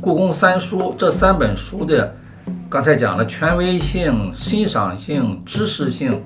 [0.00, 2.14] 故宫三书这三本书的，
[2.68, 6.22] 刚才讲了权威性、欣赏性、知识性，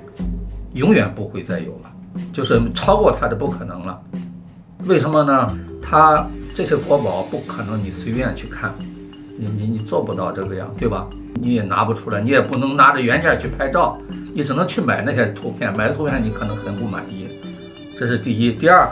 [0.75, 1.91] 永远不会再有了，
[2.33, 4.01] 就是超过它的不可能了。
[4.85, 5.59] 为什么呢？
[5.83, 8.73] 它这些国宝不可能你随便去看，
[9.37, 11.07] 你你你做不到这个样，对吧？
[11.35, 13.97] 你也拿不出来，你也不能拿着原件去拍照，
[14.35, 17.29] 你只能去买那些图片，买的图片你可能很不满意。
[17.97, 18.89] 这是第一，第二，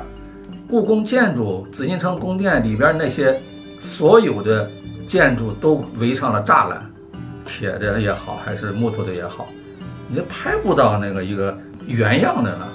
[0.69, 3.41] 故宫建筑紫禁城宫殿里边那些
[3.79, 4.69] 所有的
[5.07, 6.91] 建筑都围上了栅栏，
[7.45, 9.49] 铁的也好，还是木头的也好，
[10.09, 11.57] 你拍不到那个一个
[11.87, 12.69] 原样的了，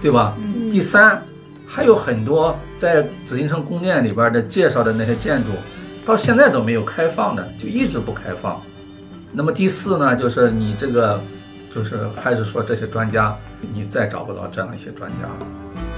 [0.00, 0.36] 对吧？
[0.70, 1.20] 第三，
[1.66, 5.50] 还有很多在紫禁城宫殿里边的介绍的那些建筑，
[6.04, 8.60] 到现在都没有开放的，就一直不开放。
[9.32, 11.20] 那么第四呢，就是你这个，
[11.74, 13.36] 就是还是说这些专家，
[13.72, 15.93] 你再找不到这样一些专家了。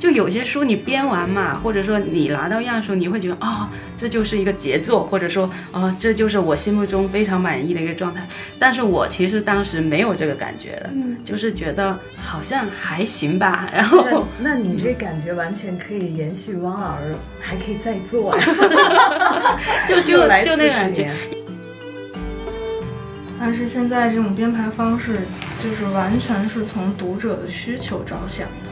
[0.00, 8.26] 就有些书你编完嘛，或者说你拿到样书，你会觉得啊、这就是一个杰作，或者说啊、这就是我心目中非常满意的一个状态。
[8.58, 13.68] 但是我其实当时没有这个感觉的，嗯就是觉得好像还行吧。
[13.76, 18.42] 然后那那你这感觉完全可以延续汪老师，还可以再做呀，
[19.86, 21.12] 就就又来就那个感觉，
[23.38, 25.18] 但是现在这种编排方式，
[25.62, 28.69] 就是完全是从读者的需求着想的。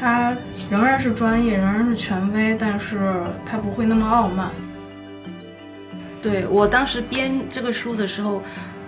[0.00, 0.36] 它
[0.70, 4.50] 仍然是专业，仍然是权威，但是他不会那么傲慢。
[6.22, 8.40] 对我当时编这个书的时候，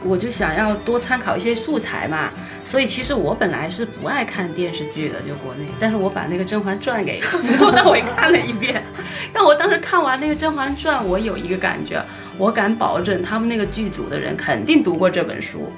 [0.05, 2.31] 我就想要多参考一些素材嘛，
[2.65, 8.83] 所以其实我本来是不爱看电视剧的，就国内，但是我把那个《甄嬛传》给 从头到尾看了一遍，
[9.33, 12.01] 让我当时看完那个《甄嬛传》，我有一个感觉，
[12.39, 15.73] 我敢保证他们那个剧组的人肯定读过这本书。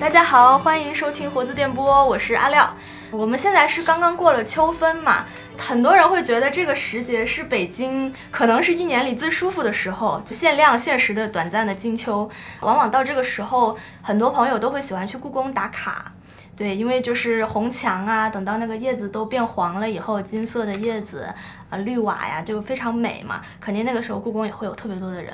[0.00, 2.74] 大家好，欢迎收听活字电波，我是阿廖。
[3.12, 5.26] 我们现在是刚刚过了秋分嘛，
[5.58, 12.30] 很多人会觉得这个时节是北京可能是一年里最舒服的时候，就限量限时的短暂的金秋。
[12.60, 16.12] 往往到这个时候，很多朋友都会喜欢去故宫打卡。
[16.60, 21.26] 对，因为就是红墙啊，等到那个叶子都变黄了以后，金色的叶子，
[21.70, 23.40] 啊、绿瓦呀，就非常美嘛。
[23.58, 25.32] 肯定那个时候故宫也会有特别多的人。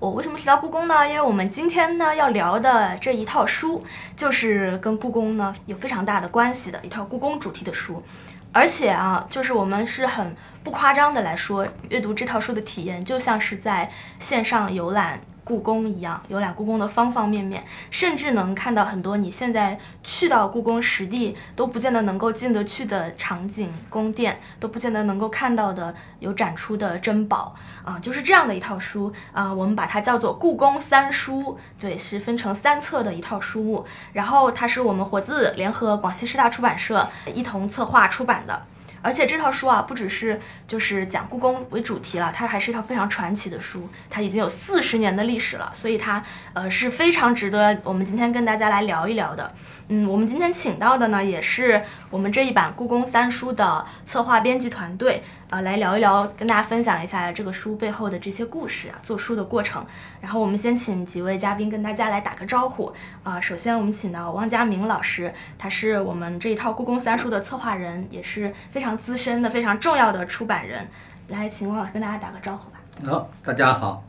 [0.00, 1.08] 我为什么提到故宫呢？
[1.08, 3.84] 因为我们今天呢要聊的这一套书，
[4.16, 8.02] 就是跟故宫呢有非常大的关系的一套故宫主题的书。
[8.50, 27.54] 而且啊，就是我们是很不夸张的来说，阅读这套书的体验就像是在线上游览故宫一样，游览故宫的方方面面，甚至能看到很多你现在去到故宫实地都不见得能够进得去的场景、宫殿，都不见得能够看到的有展出的珍宝
[27.84, 38.62] 啊、就是这样的一套书啊、我们把它叫做故宫三书，对，是分成三册的一套书目，然后它是我们活字联合广西师大出版社一同策划出版的。
[39.04, 49.52] 而且这套书啊，不只是就是讲故宫为主题了，它还是一套非常传奇的书，它已经有四十年的历史了，所以它呃是非常值得我们今天跟大家来聊一聊的。
[49.88, 59.84] 嗯，我们今天请到的呢，也是我们这一版故宫三书的策划编辑团队，呃，来聊一聊，跟大家分享一下这个书背后的这些故事啊，做书的过程。
[60.22, 62.90] 然后我们先请几位嘉宾跟大家来打个招呼
[63.22, 70.88] 啊、首先我们请到汪家明老师，他是我们这一套故宫三书的策划人，也是非常资深的、非常重要的出版人。
[71.28, 72.78] 来，请汪老师跟大家打个招呼吧。
[73.04, 74.02] 好，大家好，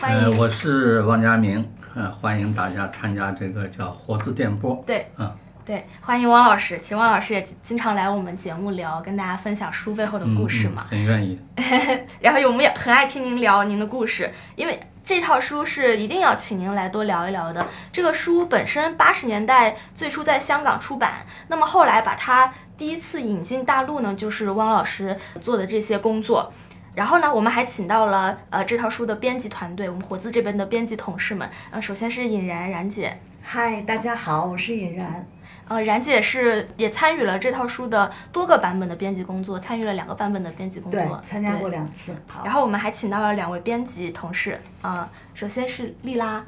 [0.00, 0.38] 欢迎。
[0.38, 4.82] 我是汪家明，呃，欢迎大家参加这个叫活字电波。
[4.86, 5.32] 对，嗯，
[5.64, 6.78] 对，欢迎汪老师。
[6.78, 10.86] 其实汪老师也经常来我们节目聊，跟大家分享书背后的故事嘛。
[10.90, 11.40] 嗯很愿意。
[12.20, 17.66] 然后我们也很爱听您聊您的故事，因为这套书是一定要请您来多聊一聊的。
[17.90, 26.52] 这个书本身八十年代最初在香港出版，那么后来把它第一次引进大陆呢，就是汪老师做的这些工作。
[26.98, 31.48] 然后呢，我们还请到了呃这套书的编辑团队，我们活字这边的编辑同事们。
[31.70, 35.24] 呃，首先是尹然然姐，嗨，大家好，我是尹然。
[35.68, 42.12] 呃，然姐是也参与了这套书的多个版本的编辑工作，参与了两个版本的编辑工作，参加过两次。
[42.26, 46.44] 好然后我们还请到了两位编辑同事，呃，首先是丽拉，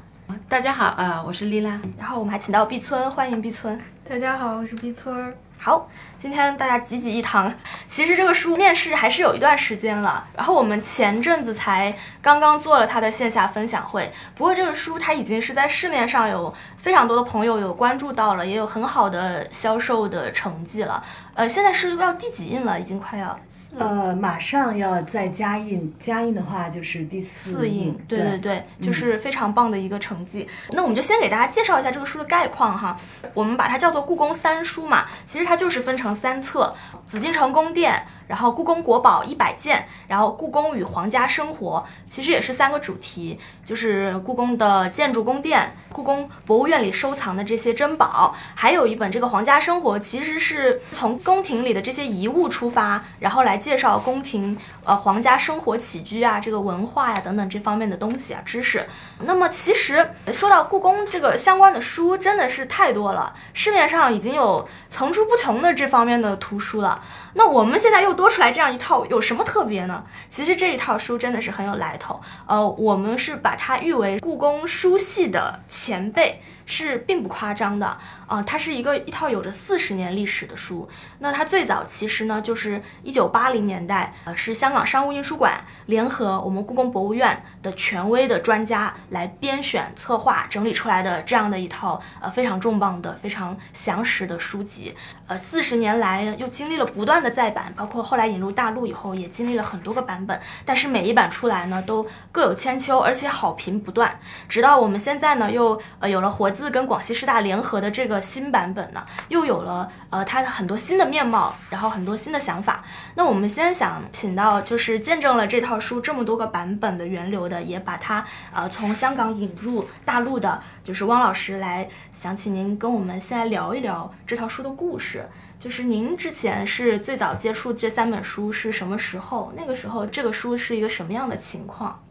[0.49, 1.79] 大家好呃、我是丽拉。
[1.97, 3.79] 然后我们还请到碧村，欢迎碧村。
[4.11, 5.33] 大家好，我是碧村儿。
[5.57, 5.87] 好，
[6.17, 7.49] 今天大家集集一堂。
[7.87, 14.11] 其实这个书面试还是有一段时间了，然后我们前阵子才刚刚做了它的线下分享会。
[14.35, 21.01] 不过这个书它已经是在市面上有非常多的朋友有关注到了，也有很好的销售的成绩了。
[21.33, 22.77] 呃，现在是要第几印了？
[22.77, 23.39] 已经快要
[23.77, 30.47] 呃，马上要再加印，加印的话就是第四四印，对对对对，就是非常棒的一个成绩。
[30.71, 32.95] 那我们就先给大家介绍一下这个书的概况哈。
[33.33, 36.75] 我们把它叫做故宫三书嘛，其实它就是分成三册：
[37.05, 58.87] 紫禁城宫殿，然后故宫国宝一百件，然后故宫与皇家生活，其实也是三个主题，就是故宫的建筑宫殿、故宫博物院里收藏的这些珍宝，还有一本这个皇家生活，其实是从宫廷里的这些遗物出发，然后来介绍宫廷呃皇家生活起居啊、这个文化呀、等等这方面的东西啊知识。
[59.23, 67.01] 那么其实说到故宫这个相关的书，真的是太多了，市面上已经有层出不穷的这方面的图书了。
[67.33, 70.03] 那我们现在又多出来这样一套，有什么特别呢？
[70.27, 72.19] 其实这一套书真的是很有来头。
[72.45, 76.41] 呃，我们是把它誉为故宫书系的前辈，
[76.71, 77.97] 是并不夸张的。
[78.27, 80.87] 啊、它是一个一套有着四十年历史的书。
[81.19, 94.95] 那它最早其实呢，就是一九八零年代，呃，是香港商务印书馆联合我们故宫博物院的权威的专家来编选、策划、整理出来的这样的一套呃非常重磅的、非常详实的书籍。
[95.27, 100.39] 呃，四十年来又经历了不断的再版，包括后来引入大陆以后，也经历了很多个版本。
[100.63, 104.17] 但是每一版出来呢，都各有千秋，而且好评不断。
[104.47, 112.83] 直到我们现在呢，又呃有了活自跟广西师大联合的这个新版本呢，又有了呃它的很多新的面貌，然后很多新的想法。
[113.15, 118.23] 那我们先想请到就是见证了这套书这么多个版本的源流的，也把它
[118.53, 125.27] 呃从香港引入大陆的，就是汪老师来，想请您跟我们先来聊一聊这套书的故事。
[125.57, 129.51] 就是您之前是最早接触这三本书是什么时候？
[129.57, 132.03] 那个时候这个书是一个什么样的情况？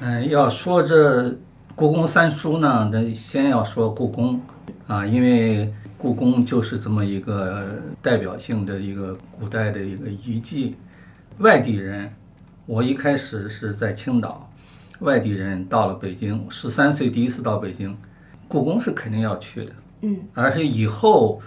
[0.00, 1.34] 嗯，要说这
[1.76, 4.40] 故宫三书呢，那先要说故宫
[4.86, 7.68] 啊，因为故宫就是这么一个
[8.00, 10.74] 代表性的一个古代的一个遗迹。
[11.36, 12.10] 外地人，
[12.64, 14.50] 我一开始是在青岛，
[15.00, 17.94] 外地人到了北京，十三岁第一次到北京，
[18.48, 19.72] 故宫是肯定要去的。
[20.00, 21.42] 嗯，而且以后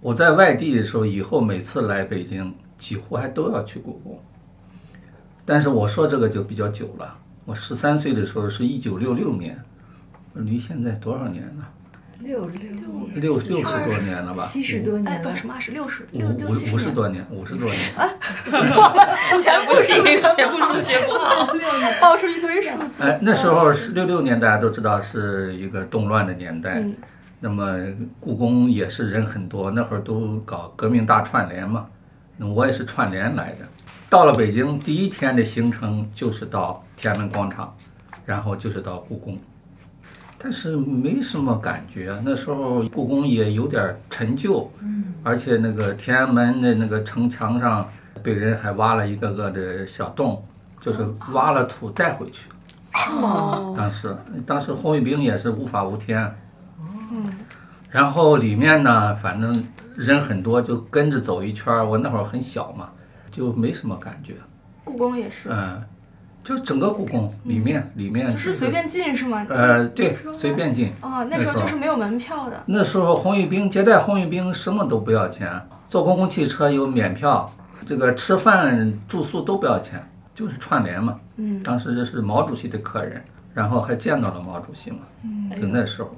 [0.00, 4.18] 我在外地的时候，以后每次来北京，几乎还都要去故宫。
[5.44, 7.18] 但是我说这个就比较久了。
[7.48, 9.58] 我十三岁的时候是一九六六年，
[10.34, 11.66] 离现在多少年了？
[12.18, 12.58] 六六
[13.14, 14.44] 六六十多年了吧？
[14.44, 17.96] 七十多哎，年了不是，什么二十六十五六六五五十十多年，五十多年。
[17.96, 18.04] 啊
[19.40, 19.86] 全部是
[20.36, 21.50] 全部数学不好。
[22.02, 23.02] 爆出一堆数字。
[23.02, 26.80] 哎，那时候是六六年，大家都知道是一个动乱的年代。
[26.80, 26.94] 嗯
[27.40, 27.78] 那么
[28.20, 31.86] 故宫也是人很多，那会儿都搞革命大串联嘛。
[32.36, 33.64] 那我也是串联来的。
[34.10, 37.76] 到了北京，第一天的行程就是到天安门广场，
[38.24, 39.38] 然后就是到故宫。
[40.38, 44.70] 但是没什么感觉，那时候故宫也有点陈旧，
[45.22, 47.86] 而且那个天安门的那个城墙上
[48.22, 50.42] 被人还挖了一个个的小洞，
[50.80, 52.48] 就是挖了土带回去。
[53.10, 54.16] 哦，当时
[54.46, 56.34] 当时红卫兵也是无法无天，
[57.90, 59.64] 然后里面呢，反正
[59.96, 61.86] 人很多，就跟着走一圈儿。
[61.86, 62.88] 我那会儿很小嘛，
[63.38, 64.34] 就没什么感觉。
[64.82, 65.80] 故宫也是，嗯，
[66.42, 69.46] 就整个故宫里面里面就是随便进是吗？
[69.48, 70.92] 呃，对随便进。
[71.00, 72.60] 哦，那时候就是没有门票的。
[72.66, 75.48] 那时候红卫兵接待红卫兵什么都不要钱，
[75.86, 77.48] 坐公共汽车有免票，
[77.86, 80.02] 这个吃饭住宿都不要钱，
[80.34, 81.20] 就是串联嘛。
[81.36, 83.22] 嗯，当时这是毛主席的客人，
[83.54, 84.98] 然后还见到了毛主席嘛。
[85.22, 86.10] 嗯就那时候，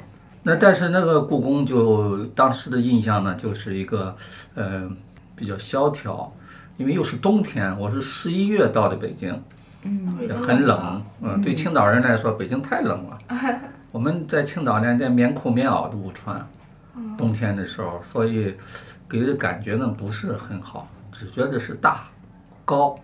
[0.43, 4.17] 那但是那个故宫就当时的印象呢，就是一个
[4.55, 4.89] 呃
[5.35, 6.33] 比较萧条，
[6.81, 9.39] 因为又是冬天，我是十一月到的北京，
[9.83, 13.19] 嗯很冷，嗯，对青岛人来说，北京太冷了。
[13.93, 16.43] 我们在青岛连连棉裤棉袄都不穿，
[17.19, 18.57] 冬天的时候，所以
[19.07, 22.05] 给的感觉呢不是很好，只觉得是大、
[22.65, 22.99] 高，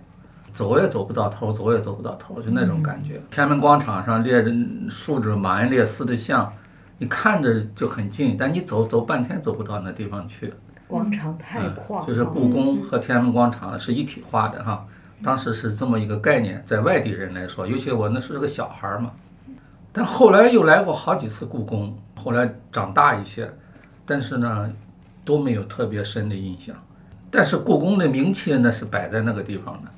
[0.52, 3.21] 走也走不到头，走也走不到头，就那种感觉。
[3.30, 4.50] 天安门广场上列着
[4.88, 6.50] 竖着马恩列斯的像，
[6.97, 10.50] 你看着就很近，但你走走半天走不到那地方去。
[10.88, 14.87] 广场太宽了，就是故宫和天安门广场是一体化的哈。
[15.23, 19.11] 当时是这么一个概念，在外地人来说，尤其我那是个小孩儿嘛。
[19.93, 23.50] 但后来又来过好几次故宫，后来长大一些，
[24.05, 24.71] 但是呢
[25.25, 26.76] 都没有特别深的印象。
[27.31, 29.90] 但是故宫的名气那是摆在那个地方的。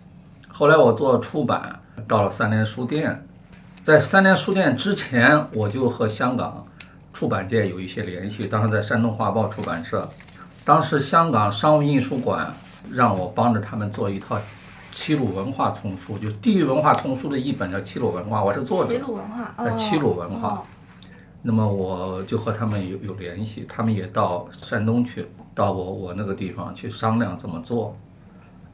[0.49, 3.23] 后来我做出版，到了三联书店，
[3.83, 6.65] 在三联书店之前，我就和香港
[7.13, 10.09] 出版界有一些联系，当时在山东画报出版社。
[10.69, 12.53] 当时香港商务印书馆
[12.93, 14.39] 让我帮着他们做一套
[14.93, 18.99] 齐鲁文化丛书，就地域文化丛书的一本叫《齐鲁文化》，我是作者齐。
[18.99, 20.63] 鲁文化，呃，哦齐鲁文化哦。
[21.41, 27.97] 那么我就和他们有有联系，他们也到山东去，到我我那个地方去商量怎么做。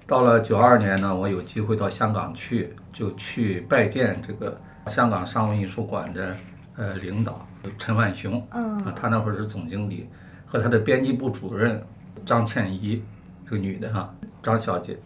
[0.04, 6.36] 到了九二年呢，我有机会到香港去，就去拜见这个香港商务印书馆的
[6.74, 7.46] 呃领导
[7.78, 10.08] 陈万雄，嗯啊，他那会儿是总经理，
[10.54, 11.82] 和他的编辑部主任
[12.24, 13.02] 张倩怡，
[13.44, 14.96] 这个女的哈，张小姐。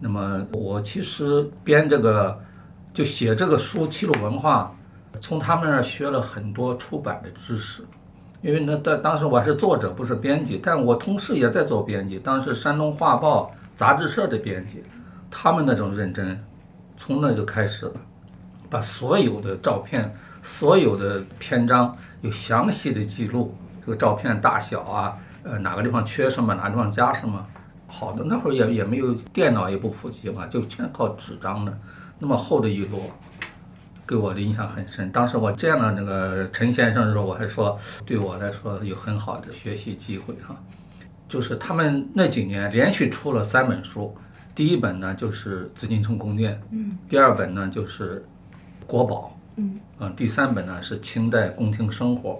[0.00, 2.36] 那么我其实编这个
[2.92, 4.76] 就写这个书《齐鲁文化》，
[5.20, 7.84] 从他们那儿学了很多出版的知识。
[8.42, 12.18] 因为那当当时我是作者，不是编辑，但我同事也在做编辑。
[12.18, 14.82] 当时山东画报杂志社的编辑，
[15.30, 16.36] 他们那种认真，
[16.96, 17.92] 从那就开始了，
[18.68, 23.54] 把所有的照片、所有的篇章有详细的记录，
[23.90, 27.44] 这个照片大小啊，呃，哪个地方缺什么，哪个地方加什么。
[27.88, 31.76] 好的，那会儿也也没有电脑，也不普及嘛，就全靠纸张的，
[32.20, 33.00] 那么厚的一摞。
[34.06, 35.10] 给我的印象很深。
[35.10, 40.54] 当时我见了那个陈先生的时候，我还说，对我来说有很好的学习机会哈。
[41.28, 44.16] 就是他们那几年连续出了三本书，
[44.54, 48.24] 第一本呢就是《紫禁城宫殿》，嗯，第二本呢就是
[48.86, 52.30] 《国宝》，嗯，嗯，第三本呢是《清代宫廷生活》。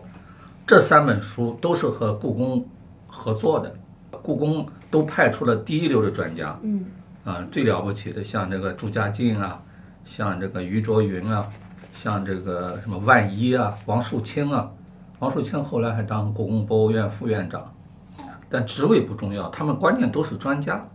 [0.70, 2.64] 这三本书都是和故宫
[3.08, 3.74] 合作的，
[4.22, 6.84] 故宫都派出了第一流的专家，嗯，
[7.24, 9.60] 啊，最了不起的像这个朱家进啊。
[10.04, 11.44] 像这个于卓云啊，
[11.92, 14.70] 像这个什么万一啊，王树清啊，
[15.18, 17.74] 王树清后来还当故宫博物院副院长，
[18.48, 20.88] 但职位不重要，他们关键都是专家。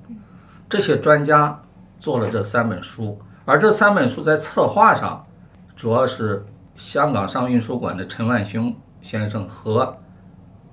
[0.70, 1.62] 这些专家
[2.00, 5.28] 做了这三本书，而这三本书在策划上，
[5.76, 6.46] 主要是
[6.78, 8.74] 香港上运书馆的陈万雄
[9.06, 9.96] 先生和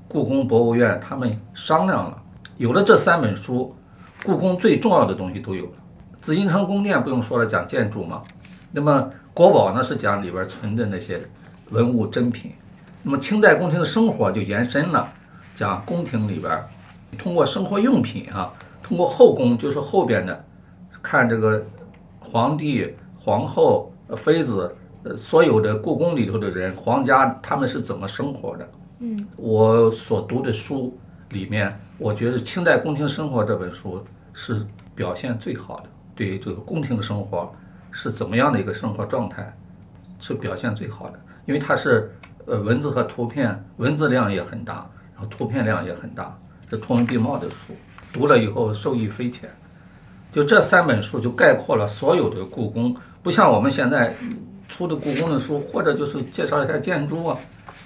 [0.09, 2.23] 故宫博物院他们商量了，
[2.57, 3.77] 有了这三本书，
[4.25, 5.73] 故宫最重要的东西都有了。
[6.19, 8.23] 紫禁城宫殿不用说了，讲建筑嘛。
[8.71, 11.21] 那么国宝呢是讲里边存的那些
[11.69, 12.53] 文物珍品。
[13.03, 15.13] 那么清代宫廷的生活就延伸了，
[15.55, 16.59] 讲宫廷里边
[17.19, 18.51] 通过生活用品啊，
[18.83, 20.43] 通过后宫就是后边的，
[21.03, 21.63] 看这个
[22.19, 24.75] 皇帝、皇后、妃子，
[25.05, 28.71] 呃，所有的故宫里头的人，皇家他们是怎么生活的。
[29.01, 30.97] 嗯，我所读的书
[31.31, 34.01] 里面，我觉得《清代宫廷生活》这本书
[34.33, 35.85] 是表现最好的。
[36.15, 37.53] 对于这个宫廷生活
[37.91, 39.53] 是怎么样的一个生活状态，
[40.21, 42.13] 是表现最好的，因为它是
[42.47, 46.39] 呃文字和图片，文字量也很大，然后图片量也很大，
[46.71, 47.73] 是图文并茂的书，
[48.13, 49.51] 读了以后受益匪浅。
[50.31, 54.15] 就这三本书就概括了所有的故宫，不像我们现在
[54.73, 57.37] 出的故宫的书，或者就是介绍一下建筑啊，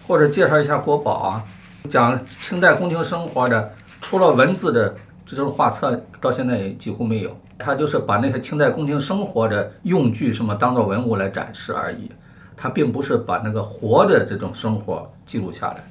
[0.07, 1.45] 或者介绍一下国宝啊，
[1.91, 4.95] 讲清代宫廷生活的，除了文字的
[5.27, 7.37] 这种画册，到现在也几乎没有。
[7.59, 12.09] 他就是把那些清代宫廷生活的用具什么当做文物来展示而已，
[12.57, 15.83] 他并不是把那个活的这种生活记录下来，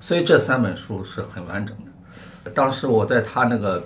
[0.00, 2.50] 所以这三本书是很完整的。
[2.50, 3.80] 当时我在他那个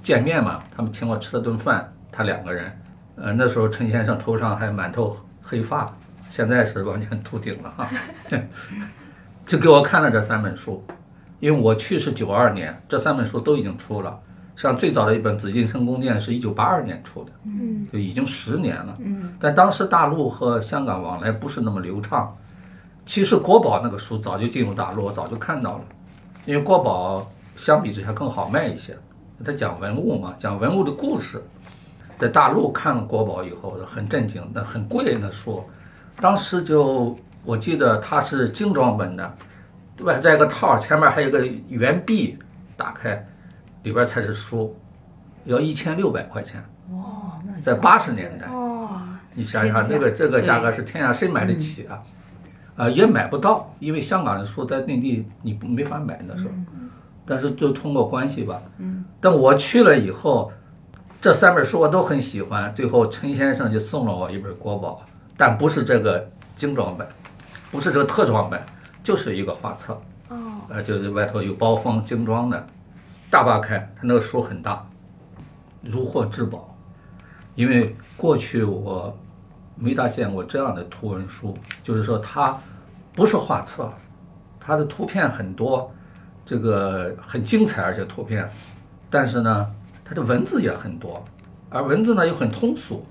[0.00, 2.70] 见面嘛，他们请我吃了顿饭，他两个人，
[3.16, 5.92] 呃，那时候陈先生头上还满头黑发，
[6.30, 7.88] 现在是完全秃顶了哈，
[9.44, 10.82] 就给我看了这三本书，
[11.40, 14.18] 因为我去是九二年，这三本书都已经出了。
[14.54, 22.36] 像最早的一本《紫禁城宫殿》是一九八二年出的，嗯，就已经十年了，嗯，但当时大陆和香港往来不是那么流畅。
[23.04, 25.84] 其实国宝那个书早就进入大陆，我早就看到了，
[26.44, 28.96] 因为国宝相比之下更好卖一些，
[29.44, 31.42] 它讲文物嘛，讲文物的故事。
[32.22, 35.64] 在大陆看了国宝以后，很震惊，那很贵那书，
[36.20, 39.36] 当时就我记得它是精装本的，
[40.02, 42.38] 外带个套，前面还有个圆币，
[42.76, 43.26] 打开。
[43.82, 44.76] 里边才是书，
[45.46, 46.64] 要一千六百块钱。
[46.92, 48.46] 哦，在八十年代，
[49.34, 52.00] 你想想，这个这个价格是天下谁买得起啊？
[52.76, 56.50] 啊，也买不到，因为香港的书在内地你没法买那时候。
[57.26, 58.62] 但是就通过关系吧。
[58.78, 59.04] 嗯。
[59.20, 60.52] 但我去了以后，
[61.22, 62.74] 这三本书我都很喜欢。
[62.74, 65.00] 最后陈先生就送了我一本国宝，
[65.36, 67.06] 但不是这个精装本，
[67.70, 68.60] 不是这个特装本，
[69.04, 69.92] 就是一个画册。
[70.30, 70.36] 哦。
[70.68, 72.66] 呃，就是外头有包封精装的。
[73.30, 74.84] 大扒开，他那个书很大，
[75.80, 76.76] 如获至宝。
[77.54, 79.16] 因为过去我
[79.76, 82.58] 没大见过这样的图文书，就是说它
[83.14, 83.88] 不是画册，
[84.58, 85.88] 它的图片很多，
[86.44, 88.50] 这个很精彩，而且图片，
[89.08, 89.70] 但是呢，
[90.12, 91.24] 它的文字也很多，
[91.70, 93.02] 而文字呢又很通俗。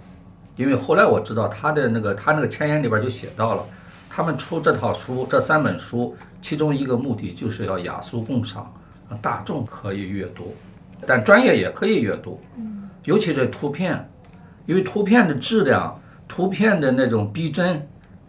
[0.55, 3.65] 因为后来我知道他的那个他那个前言里边就写到了，
[4.07, 8.71] 他们出这套书这三本书，其中一个目的就是要雅俗共赏。
[9.19, 10.55] 大众可以阅读，
[11.07, 12.39] 但专业也可以阅读。
[12.55, 14.07] 嗯，尤其是图片，
[14.67, 17.85] 因为图片的质量、图片的那种逼真，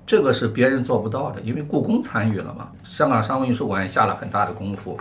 [0.06, 1.40] 这个是别人做不到的。
[1.42, 4.98] 因为故宫参与了嘛，香港商务印书馆也下了很大的功夫，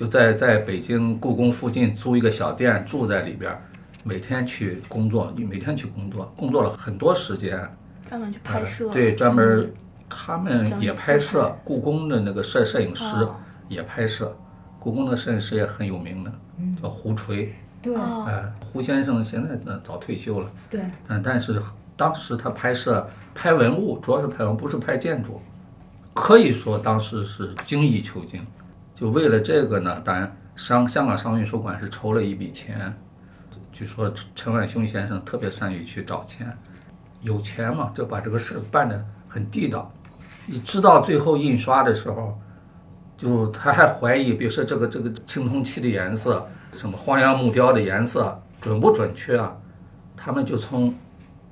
[0.00, 3.54] 就在在北京故宫附近租一个小店，住在里边，
[4.02, 7.70] 每天去工作，你每天去工作，工作了很多时间，
[8.08, 8.88] 专门去拍摄。
[8.88, 9.70] 对，专门
[10.08, 13.04] 他们也拍摄，故宫的那个摄摄影师
[13.68, 14.34] 也拍摄。
[14.78, 16.32] 故宫的摄影师也很有名的，
[16.80, 21.60] 叫胡垂，对哦，哎，胡先生现在呢早退休了，对，但但是
[21.94, 25.42] 当时他拍摄拍文物，主要是拍文物，不是拍建筑，
[26.14, 28.42] 可以说当时是精益求精。
[29.00, 32.94] 就为了这个呢，当然商香港商运书馆是筹了一笔钱，
[33.72, 36.54] 据说陈万雄先生特别善于去找钱，
[37.22, 39.90] 有钱嘛就把这个事儿办得很地道。
[40.44, 42.38] 你知道最后印刷的时候，
[43.16, 49.56] 就他还怀疑，比如说这个这个青铜器的颜色，什么黄杨木雕的颜色准不准确啊？
[50.14, 50.94] 他们就从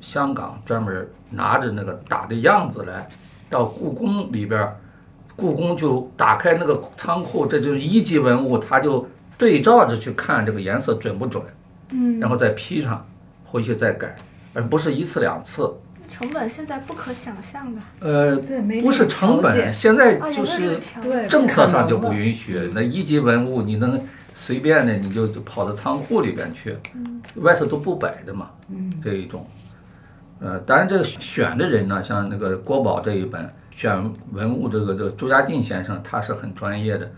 [0.00, 3.08] 香港专门拿着那个打的样子来，
[3.48, 4.76] 到故宫里边儿，
[5.38, 9.06] 故宫就打开那个仓库，这就是一级文物，他就
[9.38, 11.40] 对照着去看这个颜色准不准，
[11.90, 13.06] 嗯，然后再批上，
[13.44, 14.16] 回去再改，
[14.52, 15.72] 而不是一次两次。
[16.10, 20.80] 成本现在不可想象的呃，对，没不是成本，现在就是？
[21.28, 22.68] 政策上就不允许。
[22.74, 24.00] 那一级文物你能
[24.32, 26.74] 随便的你就就跑到仓库里边去，
[27.36, 28.50] 外头都不摆的嘛，
[29.00, 29.46] 这一种。
[30.40, 33.48] 呃，当然这个选的人呢，像那个国宝这一本
[33.78, 37.08] 选文物，这个这个朱家进先生他是很专业的。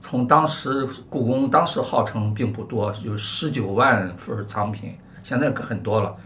[0.00, 6.16] 从当时故宫当时号称并不多，有十九万份藏品，现在可很多了，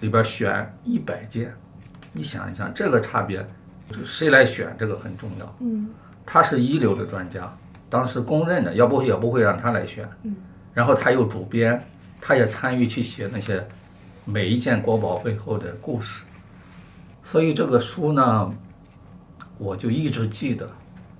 [0.00, 1.50] 里边选一百件，
[2.12, 3.42] 你想一想这个差别，
[4.04, 5.56] 谁来选这个很重要。
[5.60, 5.88] 嗯，
[6.26, 7.56] 他是一流的专家，
[7.88, 10.06] 当时公认的，要不也不会让他来选。
[10.24, 10.36] 嗯，
[10.74, 11.82] 然后他又主编，
[12.20, 13.66] 他也参与去写那些
[14.26, 16.22] 每一件国宝背后的故事，
[17.22, 18.52] 所以这个书呢，
[19.58, 20.68] 我就一直记得，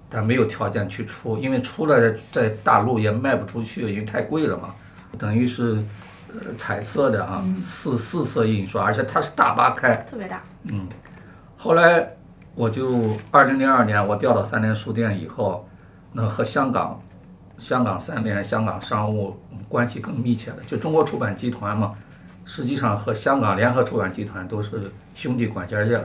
[0.08, 4.74] 但没有条件去出，因为出了在大陆也卖不出去，因为太贵了嘛，
[5.18, 5.82] 等于是
[6.28, 10.42] 呃彩色的啊，四四色印刷，而且它是大八开，特别大。
[10.64, 10.86] 嗯
[11.56, 12.08] 后来
[12.56, 15.68] 我就二零零二年我调到三联书店以后，
[16.12, 17.00] 那和香港、
[17.56, 20.56] 香港三联、香港商务关系更密切了。
[20.66, 21.94] 就中国出版集团嘛，
[22.44, 26.04] 实际上和香港联合出版集团都是兄弟关系，而且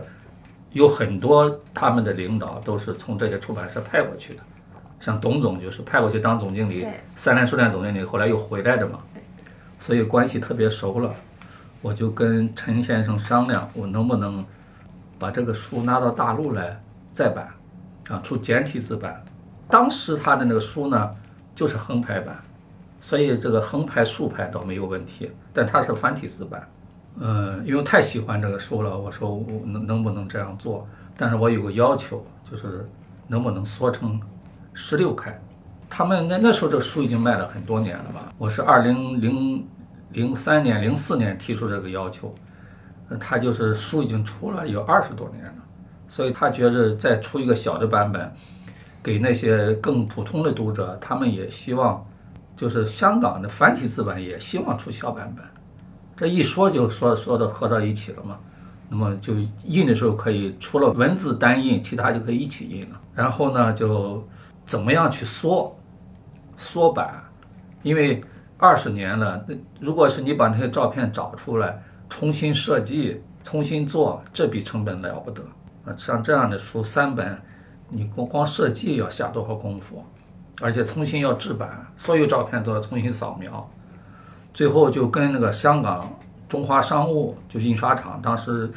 [0.77, 4.43] 有很多他们的领导都是从这些出版社派过去的。
[4.99, 6.85] 像董总就是派过去当总经理，
[7.15, 8.99] 三联书店总经理，后来又回来的嘛，
[9.79, 11.11] 所以关系特别熟了。
[11.81, 14.45] 我就跟陈先生商量，我能不能
[15.17, 16.79] 把这个书拿到大陆来
[17.11, 17.47] 再版，
[18.09, 19.23] 啊，出简体字版。
[19.67, 21.09] 当时他的那个书呢，
[21.55, 22.39] 就是横排版，
[22.99, 26.69] 所以这个横排竖排倒没有问题，但它是繁体字版。
[27.19, 30.87] 呃，因为太喜欢这个书了，我说我能能不能这样做？
[31.15, 32.87] 但是我有个要求，就是
[33.27, 34.19] 能不能缩成
[34.73, 35.35] 十六开。
[35.89, 38.31] 他们那那时候这书已经卖了很多年了吧？
[38.37, 39.67] 我是二零零
[40.11, 42.33] 零三年、零四年提出这个要求，
[43.19, 45.63] 他就是书已经出了有二十多年了，
[46.07, 48.31] 所以他觉着再出一个小的版本，
[49.01, 52.05] 给那些更普通的读者，他们也希望，
[52.55, 55.43] 就是香港的繁体字版也希望出小版本。
[56.17, 58.39] 这一说就说说的合到一起了嘛，
[58.89, 62.99] 那么就印的时候可以除了文字单印，其他就可以一起印了。
[63.13, 64.27] 然后呢，就
[64.65, 65.77] 怎么样去缩
[66.57, 67.23] 缩版，
[67.83, 68.23] 因为
[68.57, 75.43] 二十年了，那如果是你把那些照片找出来，重新设计、重新做，这笔成本了不得
[75.85, 75.93] 啊！
[75.95, 77.39] 像这样的书三本，
[77.89, 80.03] 你光光设计要下多少功夫，
[80.61, 83.69] 而且重新要制版，所有照片都要重新扫描。
[84.57, 88.67] 最后就跟那个香港中华商务就印刷厂，当时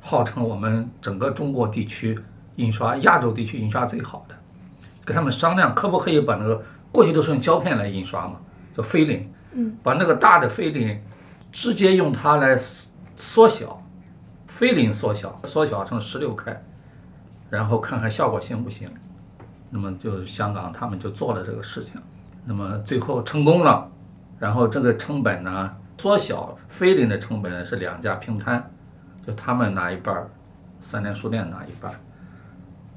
[0.00, 2.18] 号称我们整个中国地区
[2.56, 4.34] 印刷亚洲地区印刷最好的，
[5.04, 8.34] 跟他们商量可不可以把那个过去都是用胶片来印刷嘛，
[8.72, 11.00] 叫菲林，嗯，把那个大的菲林
[11.52, 12.58] 直接用它来
[13.14, 13.80] 缩小，
[14.48, 16.60] 菲林缩小，缩小成十六开，
[17.48, 18.90] 然后看看效果行不行。
[19.70, 22.00] 那么就香港他们就做了这个事情，
[22.44, 23.88] 那么最后成功了。
[24.38, 28.70] 然后这个成本呢，缩小菲林的成本是两家平摊，
[29.26, 30.28] 就他们拿一半儿，
[30.78, 31.98] 三联书店拿一半儿。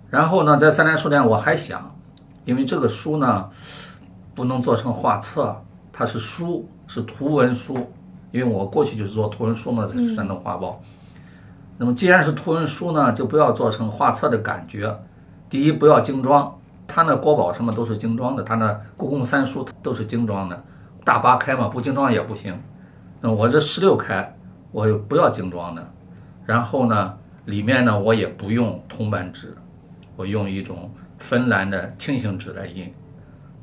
[0.09, 1.95] 然后呢，在三联书店我还想，
[2.45, 3.49] 因为这个书呢
[4.35, 5.59] 不能做成画册，
[5.91, 7.91] 它是书，是图文书。
[8.31, 10.81] 因为我过去就是做图文书嘛，在山东画报。
[11.77, 14.97] 那么既然是图文书呢，就不要做成画册的感觉。
[15.49, 20.63] 第一，不要精装，它那国宝什么都是精装的，它那故宫三书都是精装的。
[21.03, 22.53] 大八开嘛，不精装也不行。
[23.19, 24.35] 那我这十六开，
[24.71, 25.93] 我也不要精装的。
[26.45, 29.55] 然后呢，里面呢我也不用铜版纸，
[30.15, 32.91] 我用一种芬兰的轻型纸来印。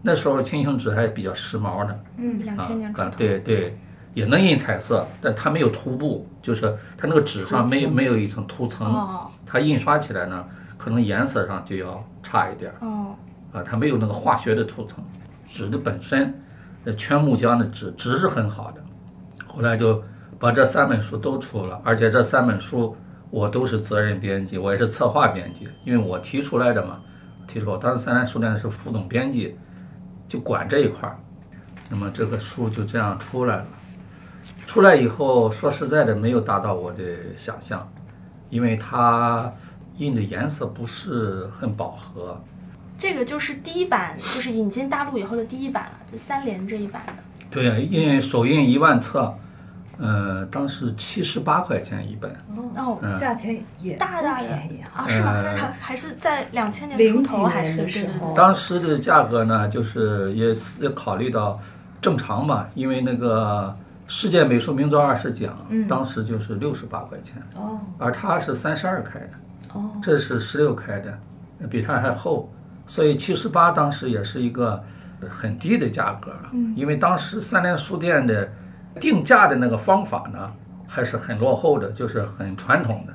[0.00, 3.02] 那时候轻型纸还比较时髦的嗯，两啊千年出。
[3.16, 3.76] 对对，
[4.14, 10.46] 也能印彩色，但它没有涂布，就是它那个纸上没有没有一层涂层，哦它印刷起来呢，
[10.76, 12.86] 可能颜色上就要差一点儿。
[12.86, 13.16] 哦，
[13.52, 15.02] 啊，它没有那个化学的涂层，
[15.46, 16.40] 纸的本身，
[16.88, 18.82] 呃全木浆的纸，纸是很好的。
[19.46, 20.02] 后来就
[20.38, 22.96] 把这三本书都出了，而且这三本书
[23.28, 26.98] 我都是责任编辑，我也是策划编辑，因为我提出来的嘛，
[27.46, 29.54] 提出我当时三联书店是副总编辑，
[30.26, 31.18] 就管这一块儿。
[31.90, 33.66] 那么这个书就这样出来了。
[34.66, 37.02] 出来以后，说实在的，没有达到我的
[37.36, 37.86] 想象，
[38.48, 39.52] 因为它
[39.96, 42.40] 印的颜色不是很饱和。
[42.98, 47.12] 这个就是第一版，就是引进大陆以后的第一版了，就三联这一版的。
[47.48, 49.32] 对呀，印首印一万册，
[49.96, 52.30] 呃，当时七十八块钱一本。
[52.76, 55.04] 哦，嗯价钱也大大便宜啊。
[55.04, 55.30] 啊，是吗？
[55.32, 61.58] 呃那还还是在两千年出零头，还是当时的价格呢，就是也是考虑到
[62.02, 63.74] 正常嘛，因为那个
[64.06, 65.56] 世界美术名作二十奖，
[65.88, 69.30] 当时就是六十八块钱，哦而它是三十二开的，
[69.72, 71.18] 哦，这是十六开的，
[71.70, 72.50] 比它还厚，
[72.88, 74.82] 所以七十八当时也是一个
[75.30, 76.32] 很低的价格，
[76.74, 78.50] 因为当时三联书店的
[78.98, 80.52] 定价的那个方法呢，
[80.88, 83.12] 还是很落后的，就是很传统的，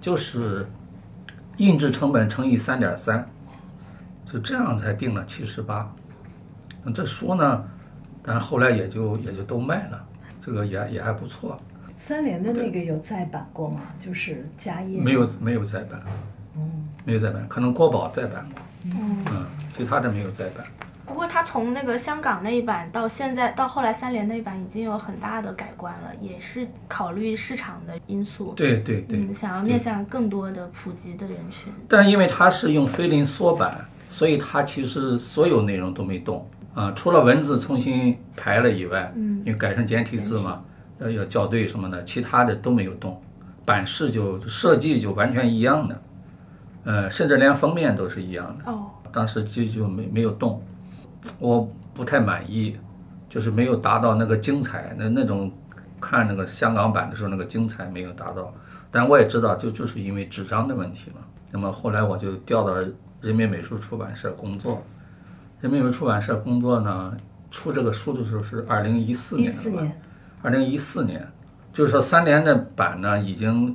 [0.00, 0.66] 就是
[1.58, 3.24] 印制成本乘以三点三，
[4.26, 5.90] 就这样才定了七十八。
[6.82, 7.64] 那这书呢，
[8.20, 10.04] 但后来也就也就都卖了，
[10.40, 11.56] 这个也也还不错，
[11.96, 13.80] 三联的那个有再版过吗？
[13.98, 16.02] 就是家业没有没有再版，
[16.56, 20.64] 嗯没有再版，可能国宝再版过，嗯，其他的没有再版。
[21.06, 31.70] 不过它从那个香港那一版到现在到后来三联那一版已经有很大的改观了，也是考虑市场的因素，对对对，嗯，想要面向更多的普及的人群。
[31.86, 36.48] 但因为它是用菲林缩版，所以它其实所有内容都没动。
[36.74, 39.38] 啊，除了文字重新排了以外，嗯。
[39.40, 40.62] 因为改成简体字嘛，
[40.98, 43.22] 要要校对什么的，其他的都没有动，
[43.66, 46.02] 版式就设计就完全一样的，
[46.84, 48.70] 呃，甚至连封面都是一样的。
[48.70, 50.62] 哦，当时就就没没有动，
[51.38, 52.76] 我不太满意，
[53.28, 55.50] 就是没有达到那个精彩，那那种
[56.00, 58.52] 看那个香港版的时候那个精彩没有达到，
[58.90, 61.20] 但我也知道就就是因为纸张的问题嘛。
[61.50, 62.74] 那么后来我就调到
[63.20, 64.82] 人民美术出版社工作，
[65.60, 67.16] 人民美术出版社工作呢，
[67.50, 69.92] 出这个书的时候是二零一四年了吧？
[70.42, 71.26] 二零一四年，
[71.72, 73.74] 就是说三联的版呢已经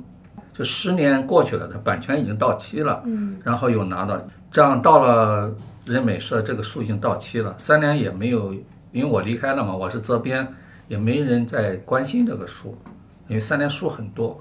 [0.60, 5.50] 就十年过去了，它版权已经到期了，嗯，然后又拿到，这样到了
[5.86, 8.52] 人美社这个书已经到期了，三年也没有，
[8.92, 10.46] 因为我离开了嘛，我是责编，
[10.86, 12.76] 也没人在关心这个书，
[13.26, 14.38] 因为三年书很多，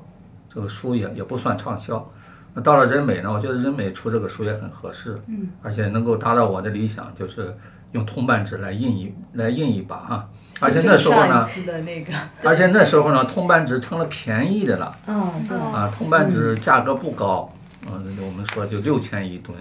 [0.54, 2.06] 这个书也也不算畅销。
[2.54, 7.56] 那到了人美呢，我觉得人美出这个书也很合适，嗯，而且能够达到我的理想，就是
[7.94, 10.30] 用铜版纸来印一来印一把哈，
[10.62, 11.48] 而且那时候呢
[12.44, 17.54] 而且那时候呢，铜版纸成了便宜的了嗯，对，啊，铜版纸价格不高，
[17.90, 19.58] 嗯，我们说就六千一吨，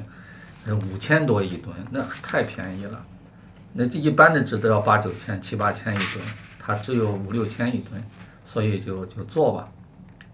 [0.67, 3.01] 呃五千多一吨，那太便宜了。
[3.75, 6.25] 那这一般的纸都要八九千、七八千一吨，
[6.59, 8.03] 它只有五六千一吨，
[8.45, 9.69] 所以就就做吧。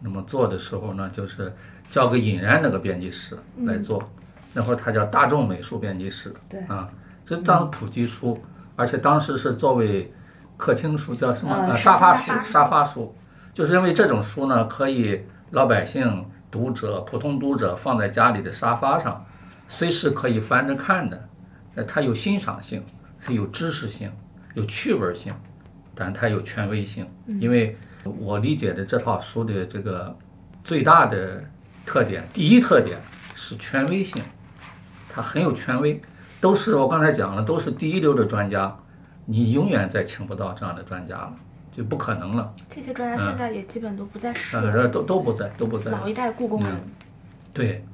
[0.00, 1.52] 那么做的时候呢，就是
[1.88, 4.02] 交给尹然那个编辑室来做，
[4.52, 6.60] 那会儿他叫大众美术编辑室，对。
[6.62, 6.88] 啊，
[7.24, 8.40] 这当普及书，
[8.76, 10.12] 而且当时是作为
[10.56, 11.54] 客厅书，叫什么？
[11.54, 13.14] 呃呃，沙发书，沙发书沙发书，
[13.52, 19.24] 就是因为这种书呢，可以老百姓、读者、普通读者放在家里的沙发上，
[19.66, 21.28] 随时可以翻着看的。
[21.74, 22.84] 呃，它有欣赏性，
[23.20, 24.10] 它有知识性，
[24.54, 25.34] 有趣味性，
[25.94, 27.04] 但它有权威性。
[27.40, 30.16] 因为我理解的这套书的这个
[30.62, 31.42] 最大的
[31.84, 33.00] 特点，第一特点
[33.34, 34.22] 是权威性，
[35.12, 36.00] 它很有权威，
[36.40, 38.76] 都是我刚才讲了，都是第一流的专家，
[39.26, 41.32] 你永远再请不到这样的专家了，
[41.72, 42.54] 就不可能了。
[42.68, 45.90] 这些专家现在也基本都不在世呃，了，这都都不在，都不在。
[45.90, 46.76] 老一代故宫人。
[47.52, 47.84] 对，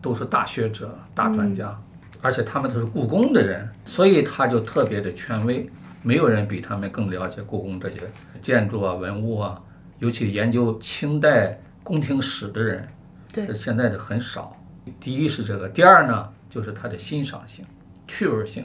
[0.00, 1.76] 都是大学者、大专家，
[2.22, 5.68] 而且他们都是故宫的人，所以他就特别的权威，
[6.02, 7.96] 没有人比他们更了解故宫这些
[8.40, 9.60] 建筑啊、文物啊，
[9.98, 12.88] 尤其研究清代宫廷史的人，
[13.32, 14.56] 对现在的很少。
[15.00, 17.64] 第一是这个，第二呢就是它的欣赏性、
[18.06, 18.64] 趣味性，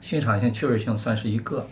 [0.00, 1.66] 欣赏性、趣味性算是一个，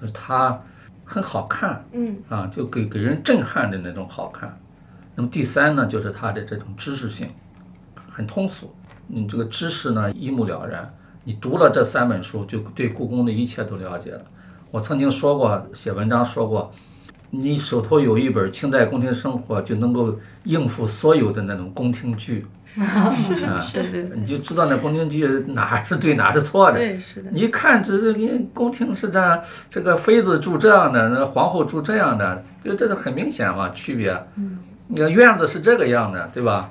[0.00, 0.60] 就是它
[1.04, 4.58] 很好看，嗯，啊，就给给人震撼的那种好看。
[5.14, 7.28] 那么第三呢，就是它的这种知识性，
[8.08, 8.74] 很通俗，
[9.06, 10.92] 你这个知识呢一目了然。
[11.24, 14.24] 你读了这三本书，就对故宫的一切都了解了。
[14.72, 16.72] 我曾经说过，写文章说过，
[17.30, 22.44] 你手头有一本《清代宫廷生活》，就能够应付所有的那种宫廷剧，
[22.80, 23.14] 啊，
[23.72, 26.78] 对对对你就知道那宫廷剧哪是对哪是错的。
[26.78, 34.10] 对，是的，你一看这这你宫廷是这样，这个妃子住这样的，那皇后住这样的，就这是很明显嘛区别。
[34.36, 34.58] 嗯，
[34.88, 36.70] 你看院子是这个样的，对吧？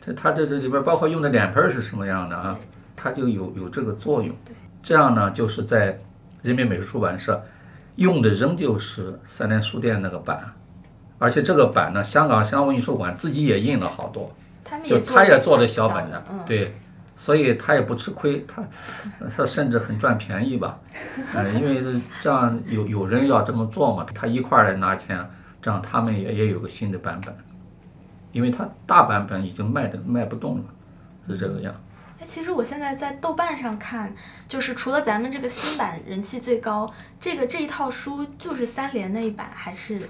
[0.00, 2.58] 这它这这里边包括用的脸盆儿是什么样的啊？
[2.96, 4.34] 它就有有这个作用。
[4.82, 5.98] 这样呢，就是在
[6.42, 7.40] 人民美术出版社
[7.96, 10.40] 用的仍旧是三联书店那个版，
[11.18, 14.32] 而且这个版呢，香港香港印书馆自己也印了好多，
[14.68, 16.74] 他们就他也做了小小本的，嗯，对，
[17.16, 18.62] 所以他也不吃亏，他
[19.34, 20.78] 他甚至很赚便宜吧，
[21.34, 25.18] 呃，因为是这样有有人要这么做嘛，他一块儿来拿钱，
[25.62, 27.34] 这样他们也也有个新的版本，
[28.32, 30.64] 因为他大版本已经卖的卖不动了，
[31.28, 31.74] 是这个样。
[32.20, 34.12] 哎，其实我现在在豆瓣上看，
[34.48, 40.00] 就是除了咱们这个新版人气最高，这个这一套书就是三联那一版，还是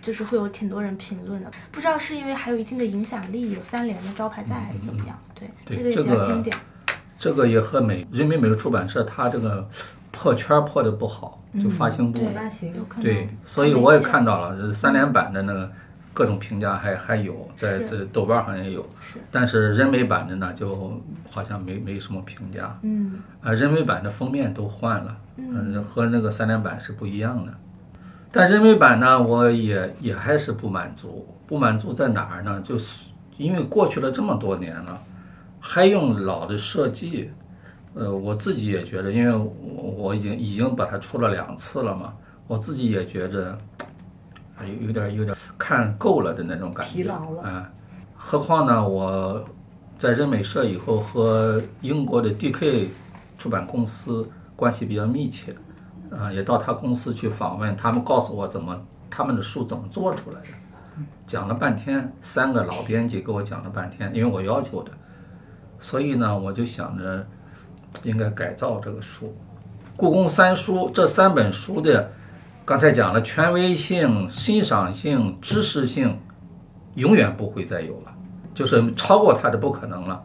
[0.00, 1.50] 就是会有挺多人评论的。
[1.70, 5.18] 不知道是因为还有一定的影响力，有三联的招牌在，还是怎么样？
[5.34, 6.56] 对，对这个也这个比较经典。
[7.18, 9.68] 这个也和美人民美术出版社它这个
[10.10, 12.18] 破圈儿破的不好，就发行部。
[12.18, 13.02] 对。
[13.02, 15.70] 对，所以我也看到了，这三联版的那个
[16.14, 22.78] 各种评价还还有，在是这豆瓣上也有是，但是人美版的呢，就好像没没什么评价。
[22.82, 27.52] 嗯啊，人美版的封面都换了，嗯，和那个三联版是不一样的。
[28.32, 32.60] 但人美版呢，我也也还是不满足，不满足在哪儿呢？
[32.60, 35.02] 就是因为过去了这么多年了，
[35.58, 37.30] 还用老的设计，
[37.94, 42.14] 呃，我自己也觉得，因为我我已经已经把它出了两次了嘛，
[42.46, 43.58] 我自己也觉着，
[44.56, 47.72] 哎有有点有点看够了的那种感觉，疲劳了哎，
[48.14, 49.44] 何况呢，我
[49.98, 52.86] 在人美社以后和英国的 DK
[53.36, 55.52] 出版公司关系比较密切，
[56.10, 58.76] 啊、也到他公司去访问，他们告诉我怎么
[59.08, 60.48] 他们的书怎么做出来的，
[61.26, 64.90] 讲了半天，三个老编辑给我讲了半天，因为我要求的，
[65.78, 67.26] 所以呢，我就想着
[68.02, 69.34] 应该改造这个书。
[69.96, 72.10] 故宫三书这三本书的，
[72.64, 76.18] 刚才讲了权威性、欣赏性、知识性，
[76.94, 78.14] 永远不会再有了，
[78.54, 80.22] 就是超过它的不可能了。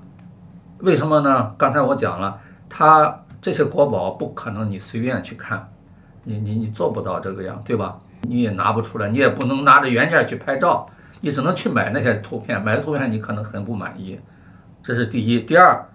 [0.80, 1.54] 为什么呢？
[1.58, 5.68] 刚才我讲了，它这些国宝不可能你随便去看，
[6.26, 7.98] 你你你做不到这个样，对吧？
[8.28, 10.86] 你也拿不出来，你也不能拿着原件去拍照，
[11.22, 14.20] 你只能去买那些图片，买的图片你可能很不满意，
[14.82, 15.42] 这是第一。
[15.42, 15.88] 第二，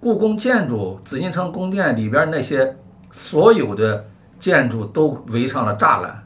[0.00, 2.76] 故宫建筑紫禁城宫殿里边那些
[3.10, 4.04] 所有的
[4.38, 6.22] 建筑都围上了栅栏，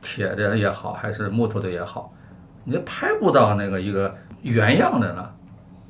[0.00, 2.12] 铁的也好，还是木头的也好，
[2.62, 5.34] 你拍不到那个一个原样的了，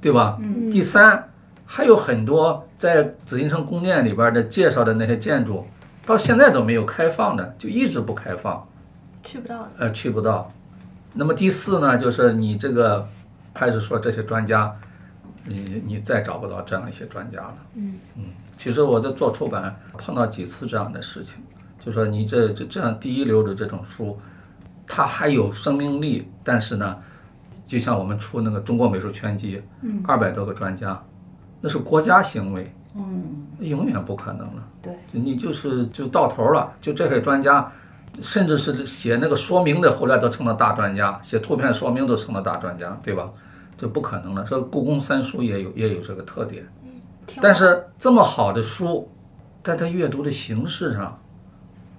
[0.00, 0.38] 对吧？
[0.40, 1.28] 嗯第三，
[1.66, 5.66] 还有很多在紫禁城宫殿里边的介绍的那些建筑，
[6.04, 8.66] 到现在都没有开放的，就一直不开放。
[9.22, 9.70] 去不到的。
[9.78, 10.50] 呃，去不到。
[11.14, 13.06] 那么第四呢，就是你这个，
[13.54, 14.74] 开始说这些专家，
[15.44, 17.56] 你你再找不到这样一些专家了。
[17.74, 17.94] 嗯
[18.56, 21.42] 其实我在做出版碰到几次这样的事情，
[21.80, 24.16] 就说你这这这样第一流的这种书，
[24.86, 26.96] 它还有生命力，但是呢，
[27.66, 31.02] 就像我们出那个中国美术全集，嗯，二百多个专家，
[31.60, 34.68] 那是国家行为，嗯，永远不可能了。
[34.82, 37.70] 对，你就是就到头了，就这些专家，
[38.20, 43.30] 甚至是写那个说明的，后来都成了大专家，写图片说明都成了大专家，对吧？
[43.76, 44.44] 这不可能了。
[44.44, 46.64] 说故宫三书也有也有这个特点，
[47.26, 49.10] 挺好但是这么好的书，
[49.64, 51.18] 在它阅读的形式上、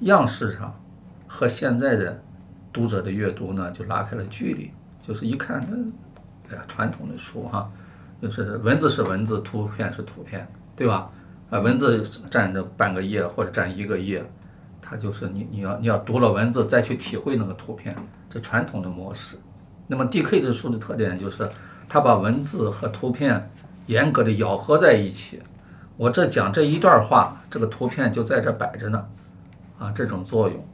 [0.02, 0.74] 样式上，
[1.28, 2.22] 和现在的
[2.72, 4.72] 读者的阅读呢，就拉开了距离。
[5.06, 5.92] 就是一看，嗯
[6.52, 7.70] 哎呀，传统的书哈，
[8.22, 11.10] 就是文字是文字，图片是图片，对吧？
[11.50, 14.24] 啊，文字占着半个页或者占一个页，
[14.82, 17.96] 它就是你你要你要读了文字再去体会那个图片，
[18.30, 19.38] 这传统的模式。
[19.86, 21.48] 那么 DK 这书的特点就是，
[21.88, 23.52] 它把文字和图片
[23.86, 25.40] 严格的咬合在一起。
[25.96, 29.06] 我这讲这一段话，这个图片就在这摆着呢，
[29.78, 30.68] 啊，这种作用，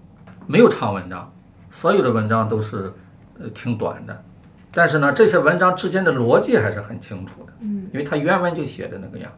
[0.47, 1.29] 没有长文章，
[1.69, 2.93] 所有的文章都是
[3.38, 4.23] 呃挺短的，
[4.71, 9.29] 但是呢，这些文章之间的逻辑还是很清楚的，嗯，因为它原文就写的那个样。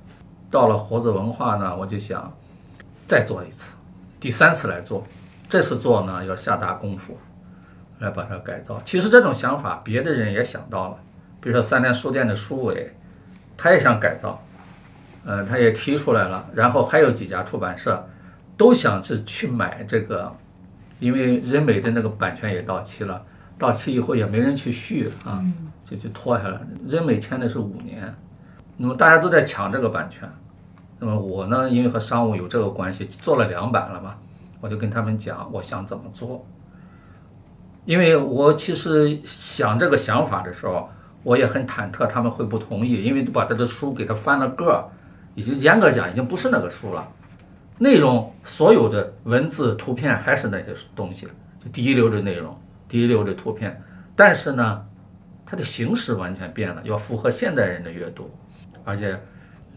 [0.52, 2.32] 到了活字文化呢，我就想
[3.08, 3.76] 再做一次，
[4.20, 5.04] 第三次来做，
[5.50, 7.18] 这次做呢要下大功夫
[8.00, 8.80] 来把它改造。
[8.84, 10.98] 其实这种想法别的人也想到了，
[11.40, 12.94] 比如说三联书店的书委，
[13.56, 14.44] 他也想改造，
[15.24, 18.08] 呃，他也提出来了，然后还有几家出版社
[18.58, 20.36] 都想是去买这个，
[21.00, 23.24] 因为人美的那个版权也到期了，
[23.58, 25.42] 到期以后也没人去续啊，
[25.86, 26.60] 就就拖下来。
[26.88, 28.14] 人美签的是五年，
[28.82, 30.28] 那么大家都在抢这个版权，
[30.98, 34.16] 那么我呢，因为和商务有这个关系，做了两版了嘛，
[34.60, 36.44] 我就跟他们讲，我想怎么做。
[37.86, 40.90] 因为我其实想这个想法的时候，
[41.22, 44.86] 我也很忐忑他们会不同意，因为都把他的书给他翻了个儿，
[45.36, 47.08] 已经严格讲已经不是那个书了，
[47.78, 51.28] 内容所有的文字、图片还是那些东西，
[51.64, 53.80] 就第一流的内容、第一流的图片，
[54.16, 54.84] 但是呢，
[55.46, 58.30] 它的形式完全变了，要符合现代人的阅读，
[58.84, 59.20] 而且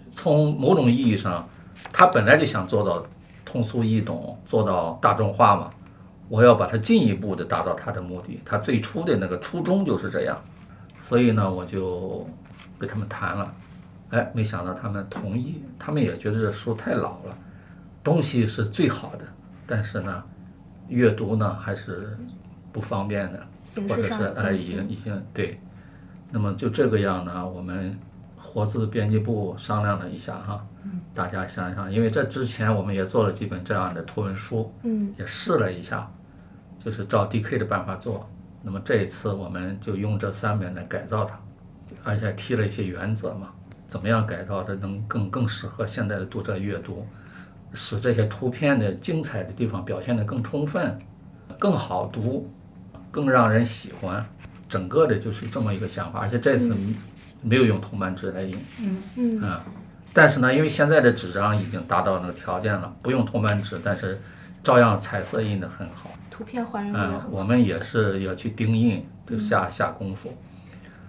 [0.08, 1.48] 从某种意义上，
[1.92, 3.06] 他本来就想做到
[3.44, 5.70] 通俗易懂，做到大众化嘛。
[6.30, 8.40] 我要把它进一步的达到他的目的。
[8.46, 10.42] 他最初的那个初衷就是这样，
[10.98, 12.26] 所以呢，我就
[12.78, 13.54] 跟他们谈了，
[14.08, 17.36] 哎，没想到他们同意，他们也觉得这书太老了，
[18.02, 19.24] 东西是最好的，
[19.66, 20.24] 但是呢，
[20.88, 22.16] 阅读呢还是
[22.72, 23.46] 不方便的，
[23.86, 25.60] 或者是哎，已经已经对，
[26.30, 27.96] 那么就这个样呢，我们
[28.44, 30.64] 活字编辑部商量了一下哈，
[31.14, 36.08] 大家想想，因为这之前我们也做了几本这样的图文书，嗯也试了一下，
[36.78, 38.28] 就是照 DK 的办法做。
[38.62, 41.40] 那么这一次我们就用这三本来改造它，
[42.04, 43.48] 而且提了一些原则嘛，
[43.88, 47.06] 怎么样改造的能更更适合现在的读者阅读，
[47.72, 50.98] 使这些图片的精彩的地方表现得更充分，
[51.58, 52.48] 更好读，
[53.10, 54.24] 更让人喜欢。
[54.66, 56.74] 整个的就是这么一个想法，而且这次
[57.44, 58.56] 没有用铜版纸来印，
[59.16, 59.62] 嗯啊，
[60.12, 64.18] 但是呢，因为现在的纸张已经达到那个条件了，不用铜版纸，但是
[64.62, 66.10] 照样彩色印的很好。
[66.30, 67.20] 图片还原嗯。
[67.30, 70.36] 我们也是要去盯印，就下下功夫，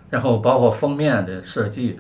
[0.10, 2.00] 然后包括封面的设计，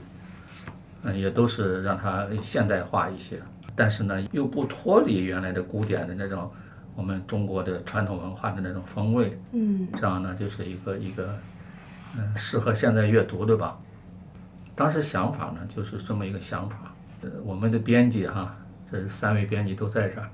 [1.04, 3.39] 嗯，也都是让它现代化一些，
[3.74, 6.52] 但是呢，又不脱离原来的古典的那种
[6.95, 11.38] 我们中国的传统文化的那种风味，嗯这样呢，就是一个一个
[12.17, 13.78] 嗯适合现在阅读的吧。
[14.75, 16.93] 当时想法呢，就是这么一个想法。
[17.21, 20.29] 呃，我们的编辑哈，这三位编辑都在这儿，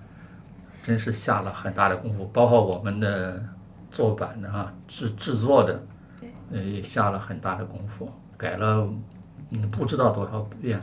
[0.81, 3.41] 真是下了很大的功夫，包括我们的
[3.91, 5.83] 做版的哈制制作的，
[6.51, 8.89] 呃也下了很大的功夫，改了
[9.51, 10.81] 嗯不知道多少遍，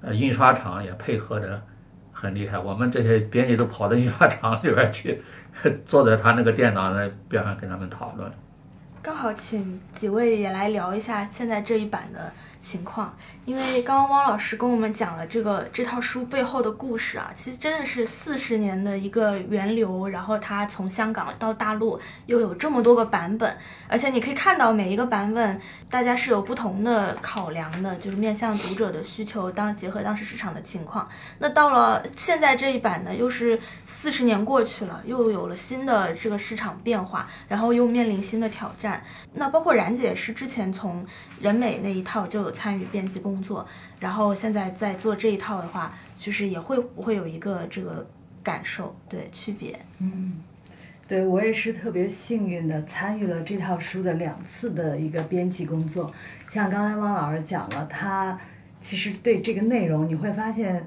[0.00, 1.62] 呃印刷厂也配合的
[2.12, 5.22] 很厉害，我们这些编辑都跑到印刷厂里边去，
[5.86, 8.30] 坐在他那个电脑那边上跟他们讨论。
[9.00, 12.32] 刚好请几位也来聊一下现在这一版的
[12.68, 23.56] 情况，因为刚刚汪老师跟我们讲了这个这套书背后的故事啊，其实真的是四十年的一个源流，然后它从香港到大陆又有这么多个版本，
[23.88, 31.08] 而且你可以看到每一个版本大家是有不同的考量的，就是面向读者的需求，当结合当时市场的情况。
[31.38, 39.02] 那到了现在这一版呢，又是四十年过去了，又有了新的这个市场变化，然后又面临新的挑战。
[39.32, 41.02] 那包括然姐是之前从
[41.40, 43.64] 人美那一套就有参与编辑工作，
[44.00, 48.04] 然后现在在做这一套的话，就是也会不会有一个这个
[48.42, 49.78] 感受对区别？
[50.00, 50.32] 嗯
[51.06, 56.12] 对我也是特别幸运的，参与了这套书的两次的一个编辑工作。
[56.48, 58.36] 像刚才汪老师讲了，他
[58.80, 60.86] 其实对这个内容你会发现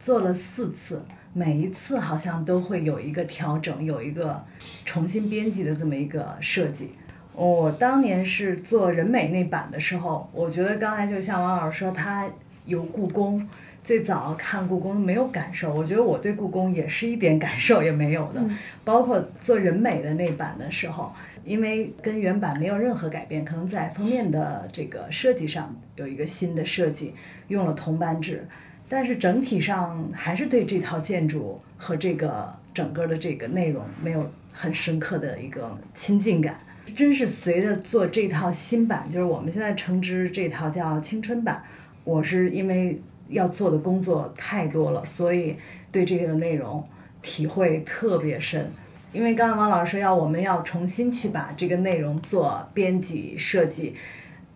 [0.00, 1.02] 做了四次，
[1.34, 4.42] 每一次好像都会有一个调整，有一个
[4.86, 6.90] 重新编辑的这么一个设计。
[7.34, 12.28] 我当年是做人美那版的时候，我觉得刚才就像王老师说，他
[12.66, 13.48] 有故宫，
[13.82, 18.44] 最早看故宫没有感受，我觉得我对故宫也是一点感受也没有的。
[18.84, 21.10] 包括做人美的那版的时候，
[21.42, 27.14] 因为跟原版没有任何改变，可能在封面的这个设计上有一个新的设计，
[27.48, 28.46] 用了铜版纸，
[28.90, 36.54] 但是整体上还是对这套建筑和这个整个的这个内容没有很深刻的一个亲近感。
[36.94, 41.62] 真是随着做这套新版，就是我们现在称之这套叫青春版，
[42.04, 45.56] 我是因为要做的工作太多了，所以
[45.90, 46.86] 对这个内容
[47.20, 48.70] 体会特别深。
[49.12, 53.94] 因为刚刚王老师要我们要重新去把这个内容做编辑设计，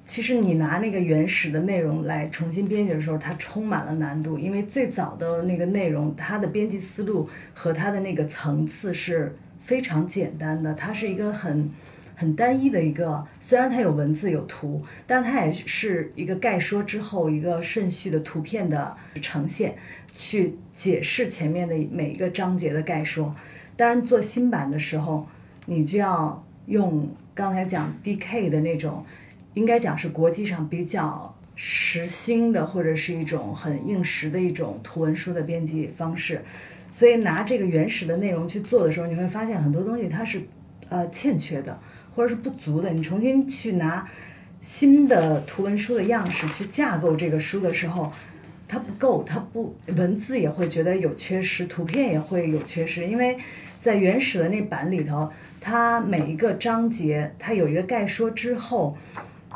[0.06, 11.70] 其实你拿那个原始的内容来重新编辑的时候，它充满了难度，因为最早的那个内容，它的编辑思路和它的那个层次是非常简单的，它是一个很
[12.16, 19.76] 很单一的一个，虽然它有文字有图，但它也是一个概说之后一个顺序的图片的呈现，
[20.08, 23.30] 去解释前面的每一个章节的概说。
[23.76, 25.26] 当然，做新版的时候，
[25.66, 29.04] 你就要用刚才讲 DK 的那种，
[29.52, 36.42] 应该讲是国际上比较实心的，或者是一种很硬实的一种图文书的编辑方式。
[36.90, 40.40] 所以拿这个原始的内容去做的时候，你会发现很多东西它是
[40.88, 41.76] 呃欠缺的，
[42.16, 42.90] 或者是不足的。
[42.90, 44.08] 你重新去拿
[44.60, 48.10] 新的图文书的样式去架构这个书的时候，
[48.66, 53.36] 它不够，它不文字也会觉得有缺失，图片也会有缺失，因为
[53.78, 58.96] 在原始的那版里头，它每一个章节它有一个概说之后。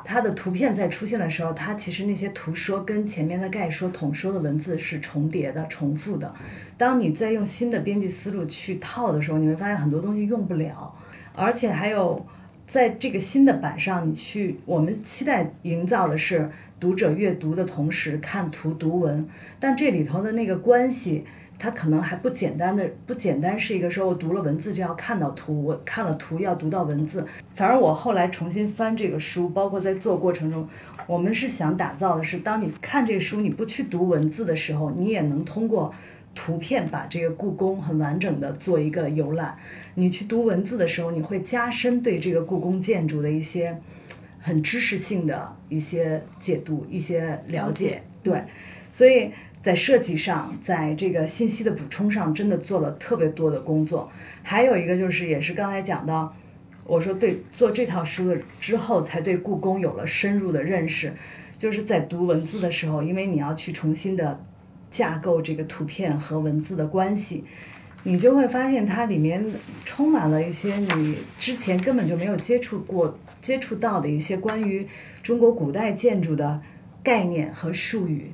[0.02, 6.34] 它的图片在出现的时候，它其实那些图说跟前面的概说、统说的文字是重叠的、重复的。
[6.78, 10.90] 当你在用新的编辑思路去套的时候，你会发现很多东西用不了，
[11.34, 12.24] 而且还有
[12.70, 16.48] 在这个新的版上，你去我们期待营造的是
[16.78, 21.24] 读者阅读的同时看图读文，但这里头的那个关系
[21.58, 27.26] 它可能还不简单的不简单是一个说我读了文字就要看到图，我看了图要读到文字。
[27.56, 30.64] 反而我后来重新翻这个书，包括在做过程中，
[31.08, 35.92] 我们是想打造的是，当你看这书你不去读文字的时候，你也能通过
[36.42, 39.58] 图片把这个故宫很完整的做一个游览。
[39.96, 43.76] 你去读文字的时候，你会加深对这个故宫建筑的一些
[44.38, 48.02] 很知识性的一些解读、一些了解。
[48.22, 48.42] 对，
[48.90, 49.30] 所以
[49.60, 54.10] 在设计上，在这个信息的补充上，真的做了特别多的工作。
[54.42, 56.34] 还有一个就是，也是刚才讲到，
[56.84, 61.12] 我说对做这套书的之后，才对故宫有了深入的认识。
[61.58, 64.42] 就是在读文字的时候，因为你要去重新的
[64.90, 67.44] 架构这个图片和文字的关系，
[68.04, 69.44] 你就会发现它里面
[69.84, 74.86] 充满了一些你之前根本就没有接触过、接触到的一些关于
[75.22, 76.60] 中国古代建筑的
[77.02, 78.28] 概念和术语。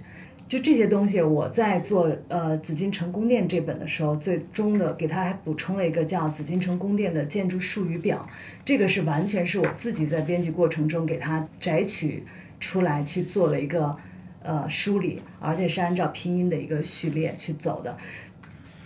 [0.48, 8.24] 就这些东西，我在做呃紫禁城宫殿这本的时候，最终的给它还补充了一个叫紫禁城宫殿的建筑术语表。
[8.64, 12.22] 这个是完全是我自己在编辑过程中给它摘取
[12.60, 13.92] 出来去做了一个
[14.46, 17.98] 呃梳理，而且是按照拼音的一个序列去走的。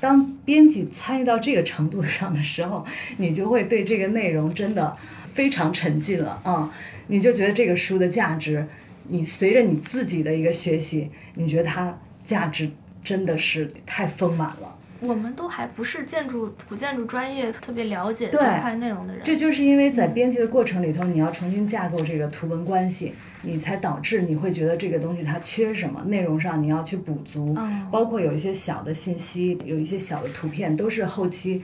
[0.01, 2.87] 当编辑参与到这个程度上的时候，
[3.19, 4.97] 你就会对这个内容真的
[5.27, 6.73] 非常沉浸了啊、
[7.09, 8.67] 你就觉得这个书的价值，
[9.09, 12.71] 你随着你自己的一个学习，你觉得它价值
[13.05, 14.79] 真的是太丰满了。
[15.03, 27.89] 我们都还不是建筑古建筑专业特别了解这块内容的人，这就是因为在编辑的过程里头，你要重新架构这个图文关系，你才导致你会觉得这个东西它缺什么，内容上你要去补足，嗯。
[27.91, 31.63] 包括有一些小的信息，有一些小的图片，都是后期，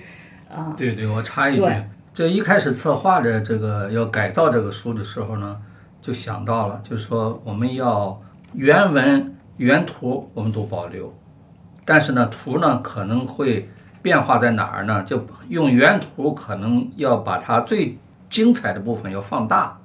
[0.49, 1.84] 啊、对对，我插一句对，
[2.14, 5.61] 这一开始策划着这个要改造这个书的时候呢，
[6.01, 8.20] 就想到了，就是说我们要
[8.55, 11.12] 原文原图我们都保留，
[11.87, 13.70] 但是呢，图呢可能会
[14.03, 15.03] 变化在哪儿呢？
[15.05, 17.97] 就用原图可能要把它最
[18.28, 19.78] 精彩的部分要放大，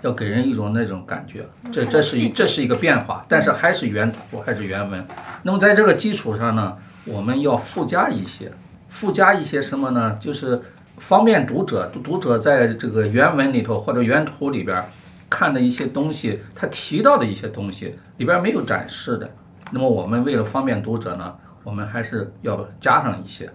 [0.00, 1.46] 要给人一种那种感觉。
[1.70, 5.06] 这这是一这是一个变化，但是还是原图还是原文。
[5.42, 8.50] 那么在这个基础上呢，我们要附加一些，
[8.88, 10.16] 附加一些什么呢？
[10.18, 10.60] 就是
[10.98, 14.82] 方便读者，读读者在这个原文里头或者原图里边
[15.28, 19.30] 看的一些东西，他提到的一些东西里边没有展示的。
[19.70, 23.50] 那么我们为了方便读者呢，我们还是要加上一些，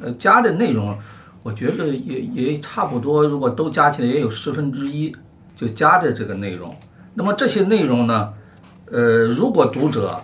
[0.00, 0.96] 呃，加的内容，
[1.42, 5.14] 我觉得也也差不多，如果都加起来也有十分之一，
[5.54, 6.74] 就加的这个内容。
[7.14, 8.32] 那么这些内容呢，
[8.86, 10.18] 呃，如果读者，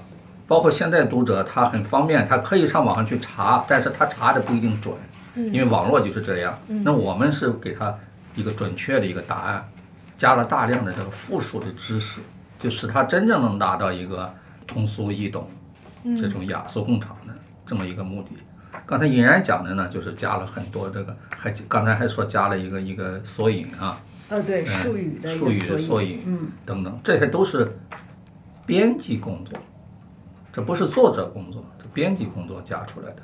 [0.46, 4.94] 包括现在读者，他很方便，他可以上网上去查，但是他查的不一定准，
[5.34, 6.58] 因为网络就是这样。
[6.66, 7.94] 那我们是给他
[8.34, 9.68] 一个准确的一个答案，
[10.16, 12.20] 加了大量的这个复数的知识，
[12.58, 14.32] 就使他真正能达到一个
[14.66, 15.48] 通俗易懂。
[16.20, 17.34] 这种雅俗共赏的
[17.66, 18.28] 这么一个目的。
[18.86, 27.76] 刚才尹然讲的呢，就是加了很多这个，还刚才还说加了一个一个索引啊，呃，对，术语的一术语的个索引嗯，等等，这些都是
[28.64, 29.58] 编辑工作，
[30.52, 33.22] 这不是作者工作，这编辑工作加出来的。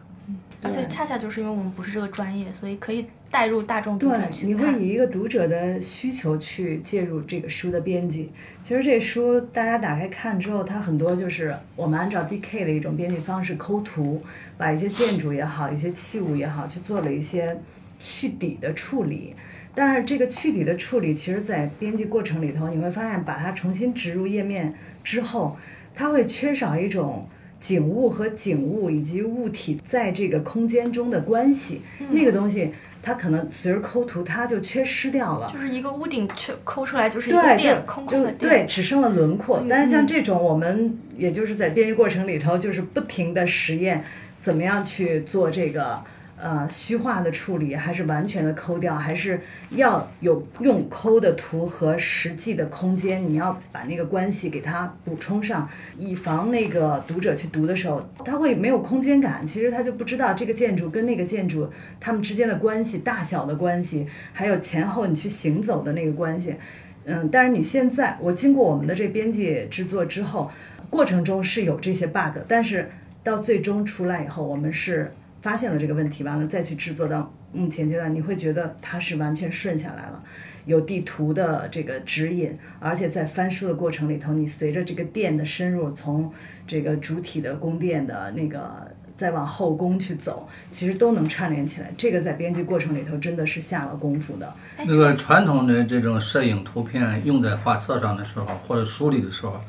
[0.64, 4.48] 而且恰恰就是因为我们不是这个专业，所以可以带入大众读者对，去看。
[4.48, 8.30] 你会以一个读者的需求去介入这个书的编辑。
[8.62, 14.22] 其实这书大家打开看之后，它很多就是我们按照 DK 的一种编辑方式抠图，
[14.58, 17.56] 把一些建筑也好，一些器物也好，去做了一些
[17.98, 19.34] 去底的处理。
[19.74, 25.56] 但是这个去底的处理，其实在编辑过程里头，你会发现把它重新植入页面之后，
[25.94, 27.26] 它会缺少一种
[27.58, 31.80] 景物和景物以及物体在这个空间中的关系。
[32.10, 32.70] 那个东西，
[33.02, 35.50] 它可能随着抠图，它就缺失掉了。
[35.52, 38.50] 就是一个屋顶缺抠出来就是一个对，店，就就空空的店。
[38.50, 39.58] 对，只剩了轮廓。
[39.60, 44.04] 嗯但是像嗯这种，我们也就是在编辑过程里头，就是不停的实验，
[44.40, 46.00] 怎么样去做这个
[46.42, 49.40] 呃虚化的处理，还是完全的抠掉，还是
[49.70, 61.70] 要有用抠的图和实际的空间，你要把那个关系给它补充上，以防那个读者去读的时候，他会没有空间感，其实他就不知道这个建筑跟那个建筑
[62.00, 66.56] 它们之间的关系、大小的关系，还有前后你去行走的那个关系。
[67.04, 70.50] 嗯，但是你现在，我经过我们的这编辑制作之后，
[70.90, 72.88] 过程中是有这些 bug，但是
[73.24, 75.10] 到最终出来以后，我们是
[75.42, 80.18] 发现了这个问题，完了再去制作到目前阶段，你会觉得它是完全顺下来了，
[80.64, 86.32] 有地图的这个指引，而且在翻书的过程里头，你随着这个店的深入，从
[86.66, 88.90] 这个主体的宫殿的那个。
[89.14, 91.92] 再往后宫去走，其实都能串联起来。
[91.96, 94.52] 这个在编辑过程里头真的是下了功夫的。
[94.76, 99.60] 哎那个传统的这种摄影图片用在画册上的时候，或者书里的时候，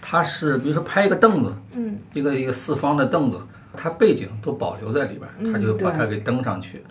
[0.00, 3.38] 它是比如说拍一个凳子，嗯，一个一个四方的凳子，
[3.76, 6.82] 它背景都保留在里边儿，他就把它给登上去。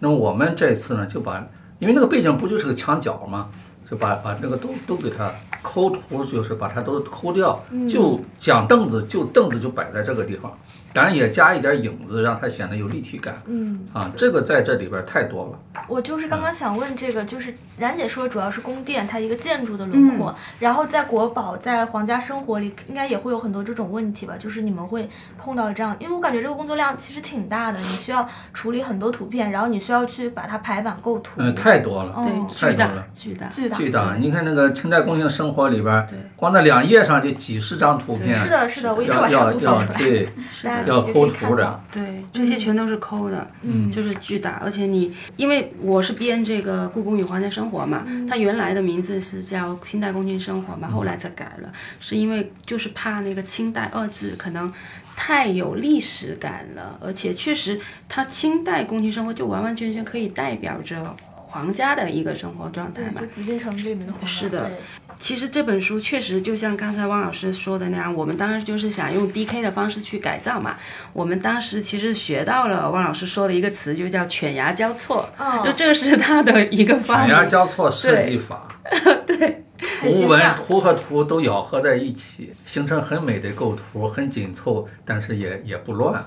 [0.00, 1.46] 那么我们这次呢，就把
[1.78, 3.48] 因为那个背景不就是个墙角吗？
[3.88, 5.30] 就把把那个都都给它
[5.60, 10.50] 抠图，就是把它都抠掉，就讲凳子，就凳子就摆在这个地方，
[10.92, 13.34] 当然也加一点影子，让它显得有立体感。
[13.46, 15.82] 嗯，啊，这个在这里边儿太多了。
[15.88, 24.34] 我就是刚刚想问这个，就是冉姐说主要是宫殿它一个建筑的轮廓，然后在国宝在皇家生活里应该也会有很多这种问题吧？
[24.38, 31.32] 就是你们会碰到这样，因为我感觉这个工作量其实挺大的，你需要处理很多图片，然后你需要去把它排版构图。
[31.38, 32.12] 嗯，太多了。
[32.22, 33.46] 对，哦巨大太多了巨大。
[33.46, 33.76] 巨大。
[33.76, 40.28] 巨大，你看那个清代宫廷生活里边儿对，光那两页上就几十张图片，是的，是的，我一定要把要要长图放出来，对，
[40.62, 41.84] 大家要也可以抠图的看到。
[41.92, 54.72] 对，这些全都是抠的，嗯就是巨大，而且你因为我是编这个《故宫与皇家生活》嘛，它原来的名字是叫《清代宫廷生活》嘛，后来才改了，是因为就是怕那个“清代”二字可能
[55.14, 57.78] 太有历史感了，而且确实
[58.08, 63.20] 它清代宫廷生活就完完全全可以代表着皇家的一个生活状态，嘛。
[63.30, 64.78] 紫禁城这里面的皇家是的对
[65.22, 70.74] 其实这本书确实就像刚才汪老师说的那样，我们当时就是想用 DK 的方式去改造嘛。
[71.12, 77.26] 我们当时其实学到了汪老师说的一个词，就叫犬牙交错，哦就这个是他的一个方法。
[77.26, 78.66] 犬牙交错设计法，
[79.24, 86.20] 对图文形象图和图都咬合在一起，形成很美的构图，很紧凑，但是也也不乱。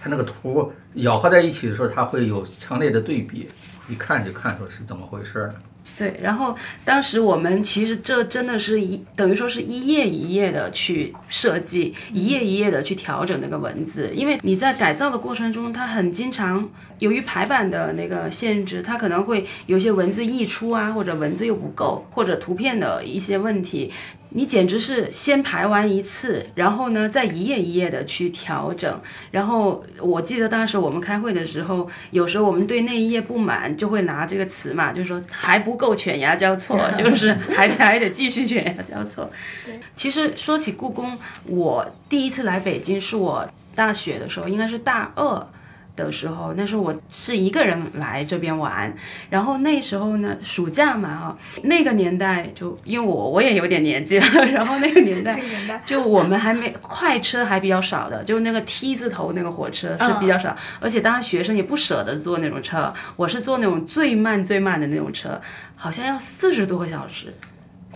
[0.00, 3.46] 它那个图咬合在一起的时候，它会有强烈的对比，
[3.90, 5.54] 一看就看出是怎么回事儿了。
[5.98, 16.68] 对，然后当时我们其实这真的是一等于说是一页一页的去设计，一页一页的去调整那个文字，因为你在改造的过程中，它很经常
[17.00, 23.90] 由于排版的那个限制，它可能会有些文字溢出啊，或者文字又不够，或者图片的一些问题。
[24.30, 29.00] 你简直是先排完一次，然后呢，再一页一页的去调整。
[29.30, 39.30] 然后我记得当时我们开会的时候，有时候我们对那一页不满，就会拿这个词嘛，就是说还不够犬牙交错， 就是还得还得继续犬牙交错。
[39.94, 45.46] 其实说起故宫，我第一次来北京是我大学的时候，应该是大二。
[46.04, 48.94] 的时候，那时候我是一个人来这边玩，
[49.30, 55.40] 然后那时候呢，暑假嘛哈，那个年代就因为我我也有点年纪了， 然后那个年代
[55.84, 65.40] 就我们还没快车还比较少的，就那个 T 字头那个火车是比较少，而且当时学生也不舍得坐那种车，我是坐那种最慢最慢的那种车，
[65.76, 67.32] 好像要四十多个小时。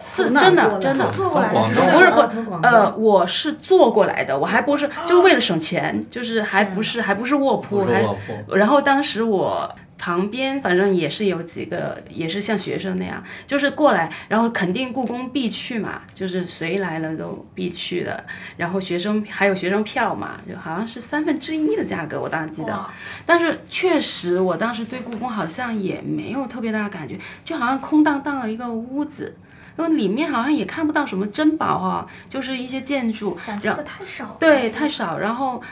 [0.02, 8.16] 四从哪儿真的真的坐过来的不是哦不从广东呃，我是坐过来的，我还不是就为了省钱，就是还不是还不是卧铺，还不是卧
[8.48, 18.24] 铺，然后当时我旁边反正也是有几个，也是像学生那样，就是过来，然后肯定故宫必去嘛，就是谁来了都必去的。
[18.56, 22.84] 然后学生还有学生票嘛，就好像是三分之一的价格，我当时记得。
[23.24, 29.36] 但是确实，我当时对故宫好像也没有特别大的感觉，就好像空荡荡的一个屋子。
[29.78, 34.36] 因为里面好像也看不到什么珍宝哈、就是一些建筑，展出的太少了。
[34.38, 35.18] 对，太少。
[35.18, 35.62] 然后，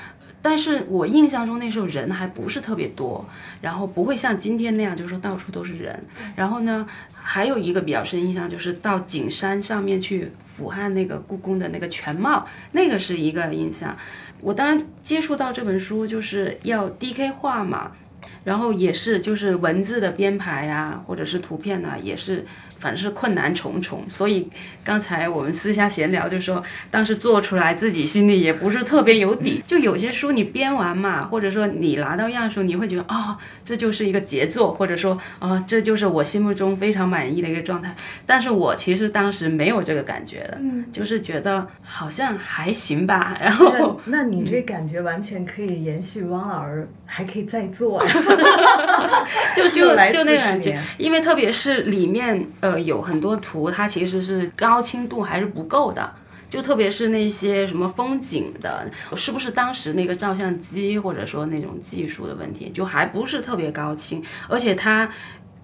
[0.42, 3.24] 但是我印象中那时候人还不是特别多，
[3.60, 6.02] 然后不会像今天那样，就是说到处都是人。
[6.34, 13.96] 然后呢，还有一个比较深印象就是到景山上面去俯瞰那个故宫的那个全貌，那个是一个印象。
[14.40, 17.92] 我当然接触到这本书就是要 DK 画嘛，
[18.42, 22.46] 然后也是就是文字的编排啊，或者是图片呐、也是
[22.80, 24.02] 反正是困难重重。
[24.08, 24.48] 所以
[24.82, 29.62] 刚才我们私下闲聊就说，当时做出来自己心里也不是特别有底。
[29.66, 37.94] 就有些书你编完嘛，或者说你拿到样书，你会觉得哦、这就是一个杰作，或者说啊、这就是我心目中非常满意的一个状态。
[38.26, 40.58] 但是我其实当时没有这个感觉的，
[40.90, 44.00] 就是觉得好像还行吧， 然后。
[44.06, 48.02] 那那你这感觉完全可以延续汪老师，还可以再做。
[49.56, 56.10] 就就就那感觉，因为特别是里面呃有很多图，它其实是高清度还是不够的。
[56.48, 65.08] 就特别是那些什么风景的，是不是当时那个照相机或者说那种技术的问题，就还不是特别高清，而且它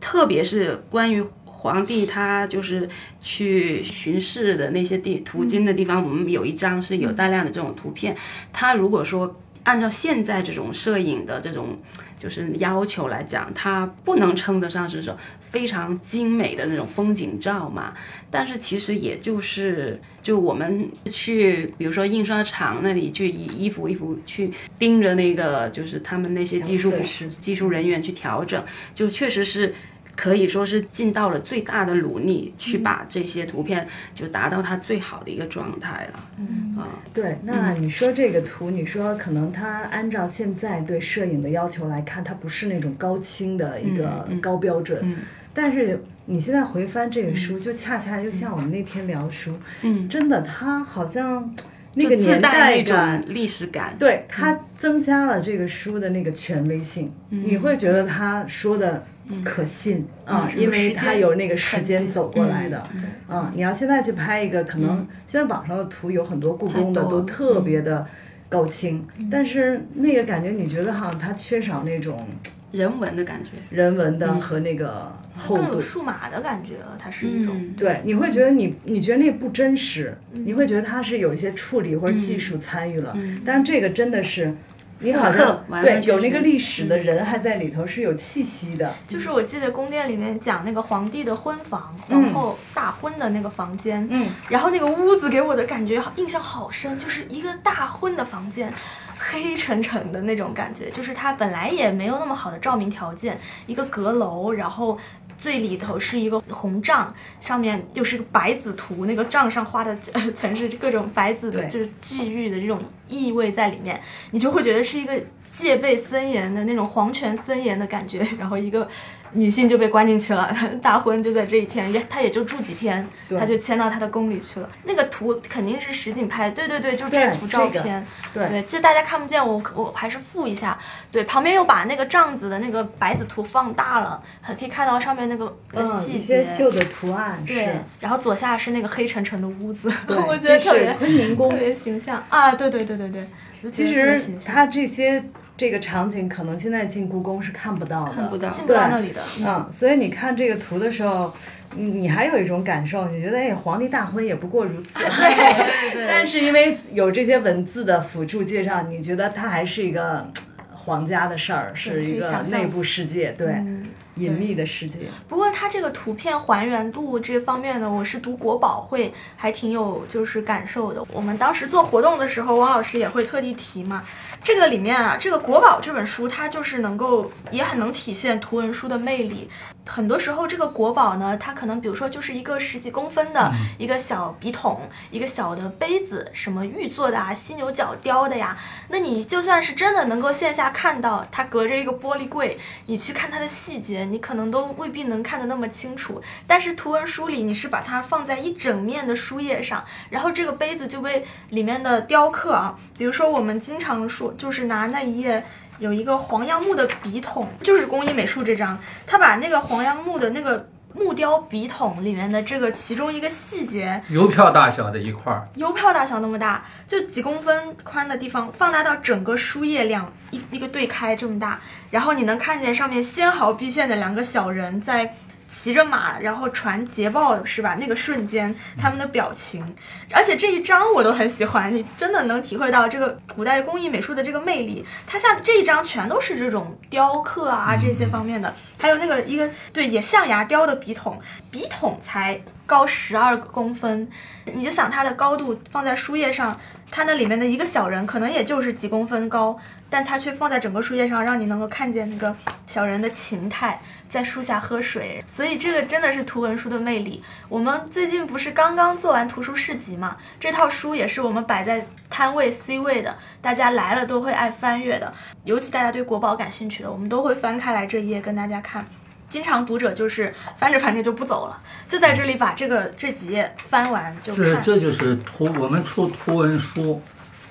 [0.01, 2.89] 特别是关于皇帝他就是
[3.19, 8.17] 去巡视的那些地途经的地方，我们有一张是有大量的这种图片。
[8.53, 11.77] 他如果说按照现在这种摄影的这种
[12.17, 17.93] 就是要求来讲，它不能称得上是说非常精美的那种风景照嘛。
[18.31, 26.93] 但是其实也就是就我们去，比如说印刷厂那里去一一幅一幅去盯着那个，就是他们那些技术
[27.41, 28.65] 技术人员去调整，
[28.95, 29.75] 就确实是。
[30.17, 36.31] 可以说是尽到了最大的努力，去把这些图片就达到它最好的一个状态了。
[36.39, 36.75] 嗯。
[36.77, 45.17] 啊，对，那你说这个图，你说可能它按照现在对摄影的要求来看，它不是那种高清的一个高标准，
[45.55, 51.51] 但是你现在回翻这个书，就恰恰又像我们那天聊书，嗯，真的，它好像
[51.95, 53.97] 那个年代感种，历史感。
[53.99, 59.07] 对它增加了这个书的那个权威性，你会觉得他说的
[59.45, 62.83] 可信啊，因为它有那个时间走过来的。
[63.29, 68.07] 嗯，你要现在去拍一个，可能现在网上的图有很多故宫的都特别的
[68.49, 72.27] 高清，但是那个感觉你觉得好像它缺少那种
[72.71, 73.51] 人文的感觉。
[73.71, 75.81] 人文的和那个厚度更有。
[75.81, 77.53] 数码的感觉了，它是一种。
[77.57, 84.55] 嗯，对，你会觉得你你觉得那不真实，你会觉得它是有一些处理或者技术参与了，但是这个真的是。
[84.99, 88.95] 你好复像完完全对有那个历史的人还在里头，是有气息的。
[89.07, 98.73] 就是我记得宫殿里面讲那个皇帝的婚房，皇后大婚的那个房间，嗯，然后那个屋子给我的感觉印象好深，就是一个大婚的房间，
[99.19, 104.99] 黑沉沉的那种感觉，就是它本来也没有那么好的照明条件，一个阁楼，然后。
[105.39, 115.21] 最里头是一个红帐，上面又是个白子图，那个帐上画的、呃、全是各种白子的，就是忌欲的这种意味在里面，你就会觉得是一个
[115.51, 118.89] 戒备森严的那种皇权森严的感觉，然后一个
[119.33, 123.39] 女性就被关进去了， 大婚就在这一天，也她也就住几天，对。
[123.39, 124.69] 她就迁到她的宫里去了。
[124.85, 130.79] 那个图肯定是实景拍，对对对，就是这幅照这个片，对这大家看不见，我我还是附一下，
[131.11, 136.57] 对，旁边又把那个帐子的那个白子图放大了，很可以看到上面那个那个嗯，细一些节。
[136.57, 142.25] 绣的图案对是，，然后左下是那个黑沉沉的屋子， 对我觉得这特别特别形象。
[142.29, 142.53] 啊！
[142.53, 143.29] 对对对对对，
[143.71, 145.23] 其实它这些
[145.57, 148.51] 这个场景，可能现在进故宫是看不到的，看不到。
[148.51, 151.33] 进不到那里的，嗯，所以你看这个图的时候，
[151.77, 154.91] 你你还有一种感受，你觉得哎，皇帝大婚也不过如此。
[156.07, 160.31] 但是因为有这些文字的辅助介绍，你觉得它还是一个
[160.75, 163.87] 皇家的事儿，是一个内部世界，对，嗯
[164.17, 164.99] 隐秘的世界。
[165.29, 171.05] 不过它这个图片还原度这方面呢，我是读国宝会还挺有就是感受的。
[171.13, 174.03] 我们当时做活动的时候，汪老师也会特地提嘛。
[174.43, 179.49] 这个里面啊，这个国宝这本书，它就是能够也很能体现图文书的魅力。
[179.87, 188.57] 很多时候，这个国宝呢，它可能比如说就是一个十几公分的一个小笔筒，一个小的杯子，什么玉做的啊，犀牛角雕的呀。
[188.89, 196.21] 那你就算是真的能够线下看到，它隔着一个玻璃柜，你去看它的细节，你可能都未必能看得那么清楚。
[196.47, 205.45] 但是图文书里，你是把它放在一整面的书页上，然后这个杯子就被里面的雕刻啊，比如说我们经常说，就是拿那一页。
[205.79, 221.61] 有一个黄杨木的笔筒，就是工艺美术这张，他把那个黄杨木的那个木雕笔筒里面的这个其中一个细节，邮票大小的一块儿，邮票大小那么大，就几公分宽的地方，放大到整个书页两一一个对开这么大，
[221.91, 225.15] 然后你能看见上面纤毫毕现的两个小人在
[225.49, 227.77] 骑着马，然后传捷报是吧？
[227.81, 229.75] 那个瞬间他们的表情，
[230.13, 234.85] 而且这一张我都很喜欢，你真的能体会到这个古代工艺美术的这个魅力。
[235.07, 241.21] 它像这一张全都是这种雕刻啊这些方面的，还有那个一个对也象牙雕的笔筒，
[241.51, 244.09] 笔筒才高十二公分，
[244.53, 246.59] 你就想它的高度放在书页上，
[246.91, 249.57] 它那里面的一个小人可能也就是几公分高，
[249.89, 252.35] 但它却放在整个书页上，让你能够看见那个
[252.67, 255.23] 小人的情态，在树下喝水。
[255.27, 257.23] 所以这个真的是图文书的魅力。
[257.49, 265.13] 我们最近不是刚刚做完图书市集嘛，这套书也是我们摆在摊位 C 位的，大家来了都会爱翻阅的。
[265.45, 268.87] 尤其大家对国宝感兴趣的，我们都会翻开来这一页跟大家看。
[269.29, 274.45] 经常读者就是翻着翻着就不走了，就在这里把这个这几页翻完就看。
[274.63, 277.03] 这这就是图我们出图文书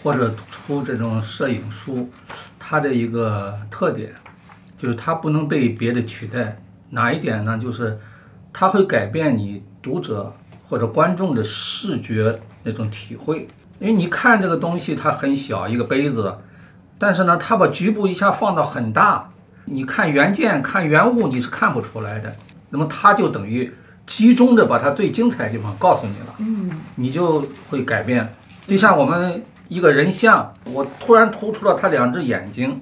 [0.01, 2.09] 或者出这种摄影书，
[2.57, 4.13] 它的一个特点
[4.77, 6.57] 就是它不能被别的取代。
[6.89, 7.57] 哪一点呢？
[7.57, 7.99] 就是
[8.53, 13.47] 它会改变你读者或者观众的视觉那种体会。
[13.79, 16.33] 因为你看这个东西它很小一个杯子，
[16.97, 19.29] 但是呢，它把局部一下放到很大，
[19.65, 22.33] 你看原件看原物你是看不出来的。
[22.69, 23.69] 那么它就等于
[24.05, 26.35] 集中的把它最精彩的地方告诉你了。
[26.37, 28.31] 嗯，你就会改变。
[28.65, 32.81] 就像我们一个人像，我突然突出了他两只眼睛，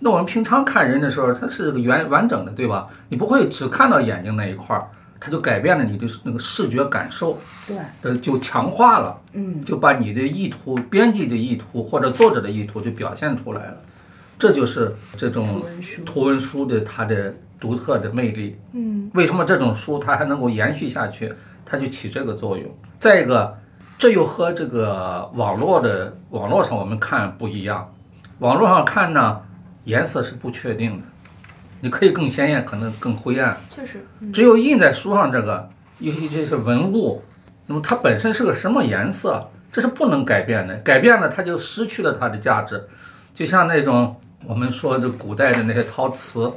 [0.00, 2.88] 那我们平常看人的时候，它是个圆完整的，对吧？
[3.08, 4.88] 你不会只看到眼睛那一块儿，
[5.20, 13.76] 它就改变了你的那个视觉感受，对，呃，就强化了，嗯，就把你的意图、编辑的意图或者作者的意图就表现出来了。
[14.38, 18.58] 这就是这种图文书图文书的它的独特的魅力。
[18.72, 21.30] 嗯为什么这种书它还能够延续下去？
[21.66, 22.66] 它就起这个作用。
[22.98, 23.58] 再一个，
[23.98, 27.92] 这又和这个网络的网络上我们看不一样。
[28.38, 29.38] 网络上看呢，
[29.84, 31.06] 颜色是不确定的，
[31.80, 33.56] 你可以更鲜艳，可能更灰暗。
[33.70, 35.68] 确实，只有印在书上这个，
[35.98, 37.22] 尤其这些文物，
[37.66, 40.76] 那么它本身是个什么颜色，这是不能改变的。
[40.78, 42.86] 改变了，它就失去了它的价值。
[43.32, 46.52] 就像那种我们说的古代的那些陶瓷，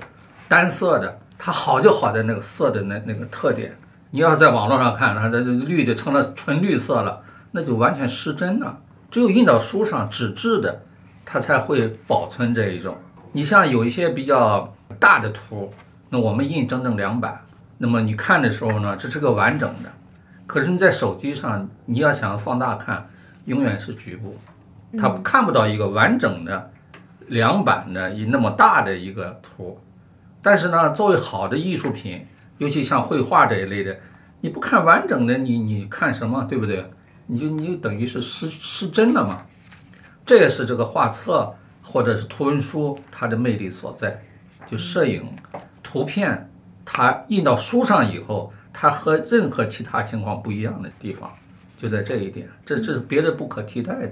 [0.48, 3.76] 单色的，它好就好在那个色的那那个特点。
[4.12, 7.22] 你要是在网络上看，它这绿的成了纯绿色了，
[7.52, 8.78] 那就完全失真了。
[9.10, 10.82] 只有印到书上纸质的，
[11.26, 12.96] 它才会保存这一种。
[13.34, 15.74] 你像有一些比较大的图，
[16.10, 17.42] 那我们印整整两版，
[17.80, 19.92] 那么你看的时候呢，这是个完整的。
[20.46, 23.10] 可是你在手机上，你要想放大看，
[23.46, 24.38] 永远是局部，
[24.98, 26.72] 它看不到一个完整的
[27.28, 29.80] 两版的一那么大的一个图。
[30.42, 32.26] 但是呢，作为好的艺术品，
[32.60, 33.98] 尤其像绘画这一类的，
[34.42, 36.86] 你不看完整的，你你看什么，对不对？
[37.26, 39.42] 你就你就等于是失失真了嘛。
[40.26, 41.56] 这也是这个画册
[41.94, 44.20] 或者是图文书它的魅力所在，
[44.66, 45.24] 就摄影、
[45.84, 46.50] 图片，
[46.84, 51.32] 它印到书上以后，它和任何其他情况不一样的地方，
[51.78, 54.12] 就在这一点，这这是别的不可替代的。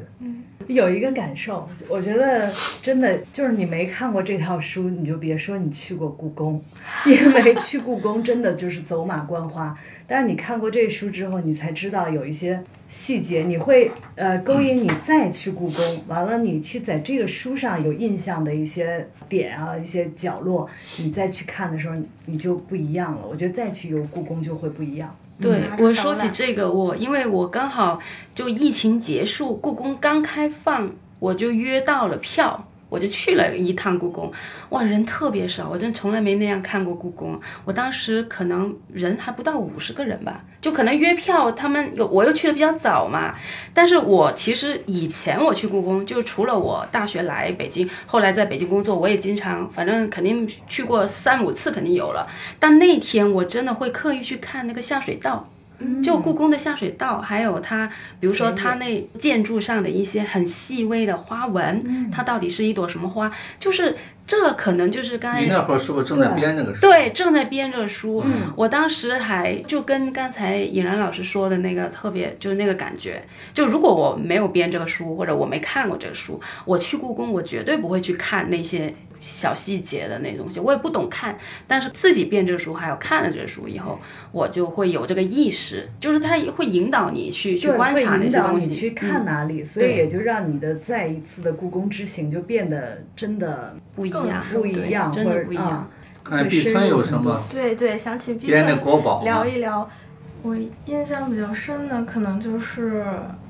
[0.68, 2.54] 有一个感受，我觉得
[2.84, 6.64] 真的就是你没看过这套书，你就别说你去过故宫，
[7.08, 9.76] 因为去故宫真的就是走马观花。
[10.12, 16.04] 但是你看过这书之后，你才知道有一些细节，你会呃勾引你再去故宫。
[16.10, 21.96] 完了，你去在这个书上有印象的一些点啊，一些角落，你再去看的时候，
[22.26, 23.20] 你就不一样了。
[23.26, 25.16] 我觉得再去游故宫就会不一样。
[25.40, 27.98] 对我说起这个，我因为我刚好
[28.36, 34.30] 就疫情结束，故宫刚开放，我就约到了票，我就去了一趟故宫。
[34.72, 37.40] 哇，人特别少，我真从来没那样看过故宫。
[37.64, 43.34] 我当时可能人还不到五十个人吧，就可能约票，他们有我又去的比较早嘛。
[43.74, 52.28] 但是我其实以前我去故宫，就除了我大学来北京，后来在北京工作，我也经常，反正肯定去过三五次，肯定有了。
[52.60, 55.50] 但那天我真的会刻意去看那个下水道。
[56.04, 63.32] 就故宫的下水道，还有它，比如说它那建筑上的一些很细微的花纹，它到底是一朵什么花？
[63.60, 63.96] 就是
[64.32, 66.80] 这可能就是刚才你那会儿是不是正在编这个书？
[66.80, 68.24] 对，正在编这个书。
[68.56, 73.22] 我当时还就跟刚才尹然老师说的那个特别，就是那个感觉。
[73.54, 81.38] 就如果我没有编这个书，或者我没看过这个书，我去故宫，我绝对不会去看那些小细节的那东西，我也不懂看。
[81.68, 84.00] 但是自己编这个书，还有看了这个书以后，
[84.32, 94.21] 我就会有这个意识，就是它会引导你去去观察那些东西，导你去看嗯哪里，所以也就让你的再一次的故宫之行就变得真的不一样，
[94.54, 95.66] 不一样，真的不一样。
[95.66, 95.88] 啊
[96.24, 99.24] 看碧村有什么对对，想起毕村国宝？
[99.24, 99.90] 聊一聊。
[100.44, 100.56] 我
[100.86, 103.06] 印象比较深的，可能就是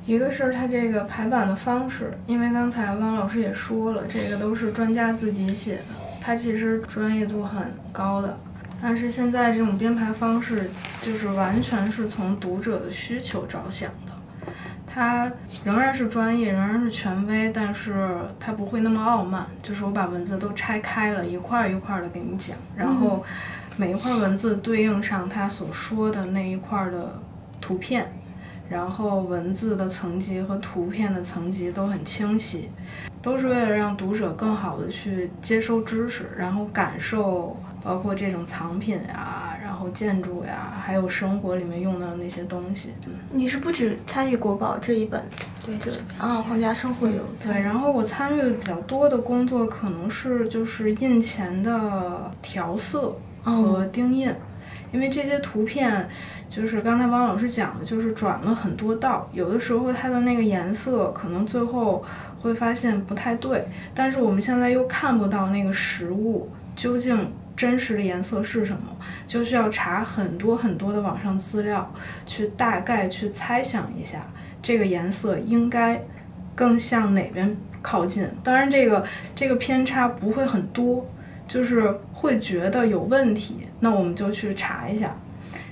[0.06, 7.62] 一个是它这个排版的方式，因为刚才汪老师也说了，这个都是专家自己写的，它其实专业度很
[7.92, 8.38] 高的。
[8.82, 10.70] 但是现在这种编排方式，
[11.02, 14.11] 就是完全是从读者的需求着想的，
[14.94, 15.32] 它
[15.64, 19.48] 仍然是专业，仍然是权威，但是它不会那么傲慢。
[19.64, 23.24] 就是我把文字都拆开了，一块儿一块儿的给你讲，然后
[23.78, 27.18] 每一块文字对应上它所说的那一块儿的
[27.62, 28.12] 图片，
[28.70, 32.70] 然后文字的层级和图片的层级都很清晰，
[33.22, 42.94] 都是为了让读者更好的去接收知识，然后感受包括这种藏品呀，然后建筑呀，还有生活里面用到的那些东西。
[43.08, 43.14] 嗯。
[43.34, 45.24] 你是不止参与国宝这一本，
[45.66, 54.32] 对对啊，皇家生活有对，然后我参与的比较多的工作可能是就是印前的调色和钉印，
[54.92, 56.08] 因为这些图片
[56.50, 62.04] 就是刚才汪老师讲的，就是转了很多道，有的时候它的那个颜色可能最后
[62.42, 63.66] 会发现不太对，
[63.96, 67.32] 但是我们现在又看不到那个实物究竟
[67.62, 68.98] 真实的颜色是什么，
[69.28, 71.94] 就需要查很多很多的网上资料，
[72.26, 74.26] 去大概去猜想一下
[74.64, 76.04] 这个颜色应该
[76.56, 78.28] 更向哪边靠近。
[78.44, 79.06] 当然，这个
[79.36, 81.06] 这个偏差不会很多，
[81.48, 85.16] 就是会觉得有问题，那我们就去查一下。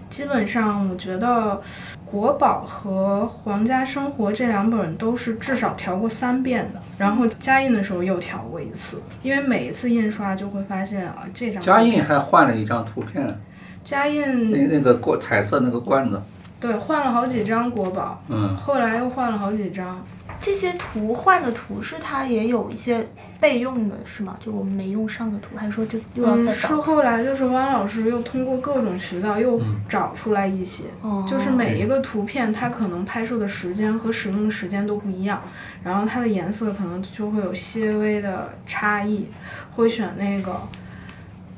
[0.10, 1.62] 基本上，我觉得
[2.04, 13.40] 国宝和皇家生活这两本都是至少调过三遍的，然后加印的时候又调过一次，因为每一次印刷就会发现啊，这张加印还换了一张图片，
[13.84, 16.20] 加印那那个罐彩色那个罐子，
[16.60, 20.04] 对换了好几张国宝，嗯，后来又换了好几张，
[20.42, 23.08] 这些图换的图是它也有一些
[23.40, 24.38] 备用的，是吗？
[24.40, 26.82] 就我们没用上的图，还是说就又要嗯，是再找？
[26.82, 35.42] 后来就是汪老师又通过各种渠道又找出来一些，哦就是每一个图片它可能拍摄的时间和使用的时间都不一样，
[35.84, 39.28] 然后它的颜色可能就会有些微的差异，
[39.76, 40.62] 会选那个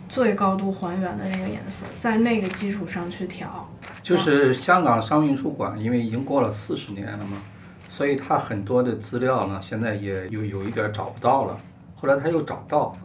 [0.10, 3.70] 最高度还原的那个颜色，在那个基础上去调。
[4.02, 7.38] 就是香港商运书馆，因为已经过了四十年了嘛，
[7.92, 11.60] 所以他很多的资料呢，现在也有有一点儿找不到了。
[11.94, 12.96] 后来他又找到，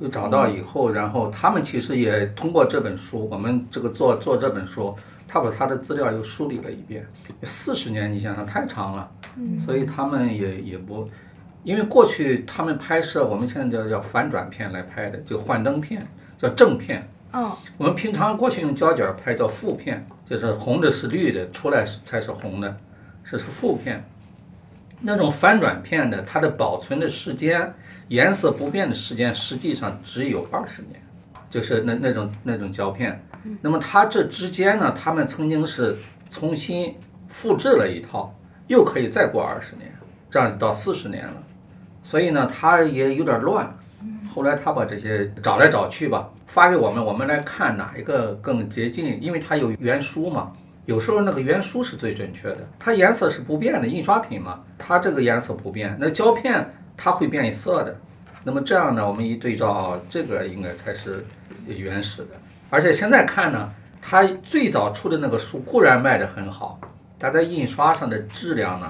[0.00, 4.92] 又找到以后，然后他们其实也通过这本书，我们这个做做这本书，
[5.28, 7.06] 他把他的资料又梳理了一遍。
[7.44, 9.08] 四十年，你想想太长了，
[9.56, 11.08] 所以他们也也不，
[11.62, 16.04] 因为过去他们拍摄，我们现在叫叫反转片来拍的，就幻灯片，
[16.36, 17.08] 叫正片。
[17.32, 17.48] 嗯，
[17.78, 22.76] 我们平常过去用胶卷拍叫负片，就是红的是绿的，出来是才是红的，
[23.22, 24.04] 这是负片。
[25.00, 27.74] 那种翻转片的，它的保存的时间、
[28.08, 31.00] 颜色不变的时间，实际上只有二十年，
[31.50, 33.22] 就是那那种那种胶片。
[33.60, 35.96] 那么它这之间呢，他们曾经是
[36.30, 36.96] 重新
[37.28, 38.34] 复制了一套，
[38.66, 39.92] 又可以再过二十年，
[40.30, 41.42] 这样到四十年了。
[42.02, 43.76] 所以呢，它也有点乱。
[44.34, 50.52] 后来他把这些找来找去吧，发给我们，我们来看哪一个更接近，因为它有原书嘛。
[50.86, 56.64] 有时候那个原书是最准确的，它颜色是不变的，印刷品嘛，它这个颜色不变，那胶片
[56.96, 58.00] 它会变色的。
[58.44, 61.26] 那么这样呢，我们一对照，这个应该才是
[61.66, 62.28] 原始的。
[62.70, 63.68] 而且现在看呢，
[64.00, 66.80] 它最早出的那个书固然卖得很好，
[67.18, 68.88] 但在印刷上的质量呢，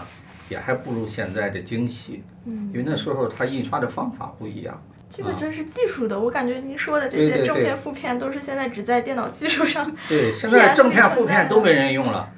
[0.51, 2.23] 也还不如现在的精细。
[2.45, 4.79] 嗯，因为那时候它印刷的方法不一样。
[5.09, 9.91] 这个真是技术的，我感觉您说的这些正片、负片都是现在只在电脑技术上。
[10.09, 12.29] 对，现在正片、负片都没人用了，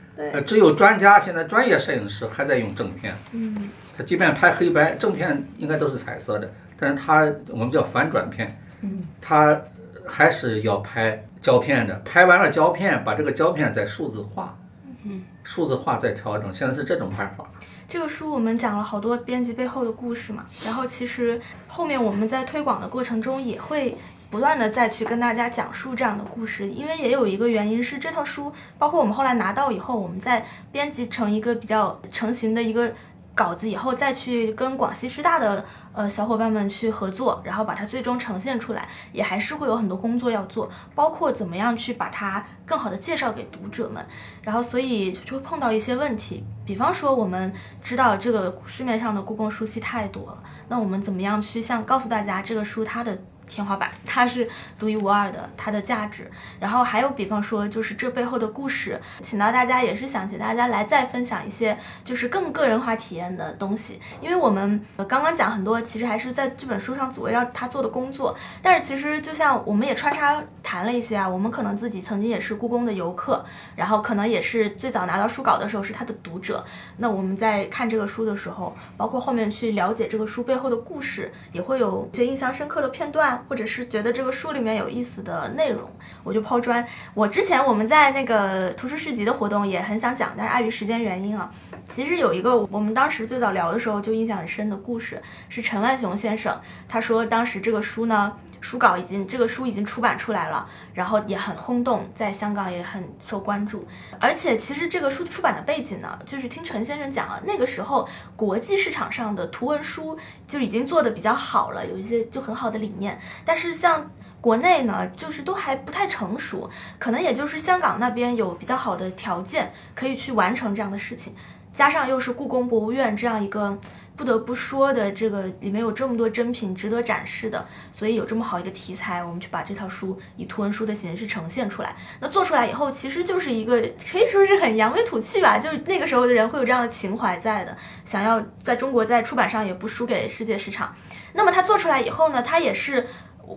[0.47, 3.15] 只有专家，现在专业摄影师还在用正片。
[3.33, 9.61] 嗯，他即便拍黑白，正片应该都是彩色的，但是他我们叫反转片，嗯，他
[10.07, 14.57] 还是要拍胶片的，拍完了胶片，把这个胶片再数字化，
[15.05, 17.45] 嗯，数字化再调整，现在是这种办法。
[17.89, 23.97] 这个书我们讲了好多编辑背后的故事嘛，然后其实后面我们在推广的过程中也会
[24.29, 32.93] 不断的再去跟大家讲述这样的故事，因为也有一个原因是这套书，包括我们后来拿到以后，我们在编辑成一个比较成型的一个
[33.35, 35.65] 稿子以后，再去跟广西师大的
[35.99, 44.07] 呃小伙伴们去合作，然后把它最终呈现出来，也还是会有很多工作要做，包括怎么样去把它更好的介绍给读者们，
[44.41, 53.19] 然后所以就会碰到一些问题，比方说我们知道这个市面上的故宫书系太多了，那我们怎么样去像告诉大家这个书它的
[53.49, 56.31] 天花板，它是独一无二的，它的价值。
[56.61, 73.45] 然后还有比方说，就是这背后的故事，请到大家也是想请大家来再分享一些就是更个人化体验的东西，因为我们呃刚刚讲很多，其实还是在这本书上围绕他做的工作，但是其实就像我们也穿插谈了一些啊，我们可能自己曾经也是故宫的游客，
[73.75, 76.65] 然后可能也是最早拿到书稿的时候是他的读者，
[76.99, 85.89] 那我们在看这个书的时候，包括后面去了解这个书背后的故事，也会有一些印象深刻的片段，或者是觉得这个书里面有意思的内容，
[86.25, 86.87] 我就抛砖。
[87.15, 91.51] 我之前我们在那个图书市集的活动也很想讲，但是碍于时间原因啊，
[91.89, 98.37] 其实有一个我们当时最早聊的时候就印象很深的故事，是陈万雄先生，他说当时这个书呢。
[98.61, 103.87] 书稿已经，这个书已经出版出来了，然后也很轰动，在香港也很受关注。
[104.19, 110.19] 而且其实这个书出版的背景呢，就是听陈先生讲啊，那个时候国际市场上的图文书
[110.49, 113.17] 就已经做的比较好了，有一些就很好的理念。
[113.45, 114.11] 但是像
[114.41, 116.69] 国内呢，就是都还不太成熟，
[116.99, 121.33] 可能也就是香港那边有比较好的条件可以去完成这样的事情，
[121.79, 123.79] 加上又是故宫博物院这样一个。
[124.17, 131.95] 不得不说的，这个里面有这么多珍品值得展示的，所以有这么好一个题材，我们去把这套书以图文书的形式呈现出来。
[132.19, 140.93] 那做出来以后，其实就是一个可以说是很扬眉吐气吧，就是那个时候的人会有这样的情怀在的，想要在中国在出版上也不输给世界市场。
[141.33, 143.07] 那么它做出来以后呢，它也是。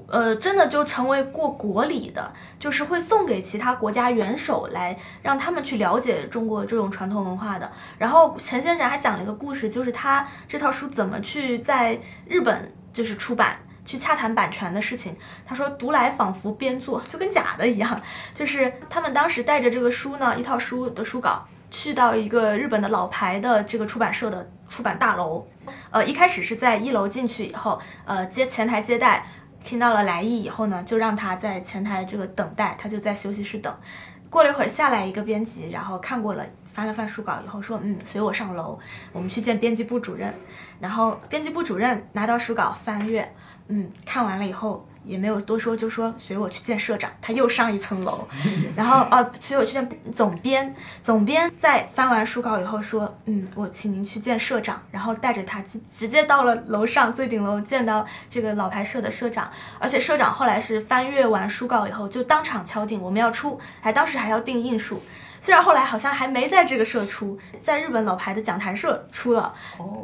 [0.08, 7.72] 呃，真的就成为过国礼的，就是会送给其他国家元首来让他们去了解中国这种传统文化的。
[7.98, 15.16] 然后陈先生还讲了一个故事，就是他这套书怎么去在日本就是出版，去洽谈版权的事情。
[15.46, 18.00] 他说读来仿佛编作，就跟假的一样。
[18.34, 25.46] 就是他们当时带着这个书呢，一套书的书稿，去到一个日本的老牌的这个出版社的出版大楼。
[25.92, 29.26] 呃，一开始是在一楼进去以后，呃，接前台接待。
[29.64, 33.74] 听到了来意以后呢，就让他在前台这个等待，他就在休息室等。
[34.30, 36.46] 过了一会儿下来一个编辑，然后看过了。
[36.74, 38.80] 翻了翻书稿以后说，嗯，随我上楼，
[39.12, 40.34] 我们去见编辑部主任。
[40.80, 43.30] 然后编辑部主任拿到书稿翻阅，
[43.68, 47.12] 嗯，看完了以后也没有多说，就说随我去见社长。
[47.22, 48.28] 他又上一层楼，
[48.76, 50.74] 然后啊，随我去见总编。
[51.02, 54.82] 总编在翻完书稿以后说，嗯，我请您去见社长。
[54.92, 59.50] 然后带着他直直接到了楼上最顶楼，见到这个老牌社的社长。
[59.80, 65.02] 而且社长后来是翻阅完书稿以后就当场敲定我们要出，还当时还要定印数。
[65.42, 69.52] 虽然后来好像还没在这个社出，在日本老牌的讲坛社出了，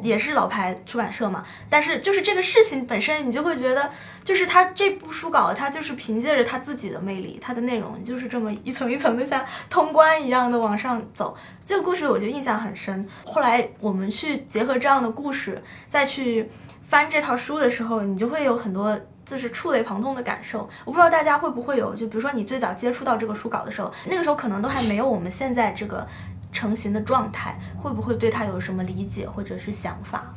[0.01, 1.45] 也是老牌出版社嘛。
[1.69, 3.89] 但是就是这个事情本身，你就会觉得，
[4.23, 11.37] 就是他这部书稿，他就是凭借着他自己的魅力，他的内容就是这么一层一层的像通关一样的往上走。
[11.63, 13.07] 这个故事我就印象很深。
[13.23, 16.49] 后来我们去结合这样的故事，再去
[16.81, 18.99] 翻这套书的时候，你就会有很多。
[19.27, 26.07] 就是触类旁通的感受，我不知道大家会不会有，就比如说你最早接触到这个书稿的时候，那个时候可能都还没有我们现在这个
[26.53, 30.33] 成型的状态，会不会对他有什么理解或者是想法？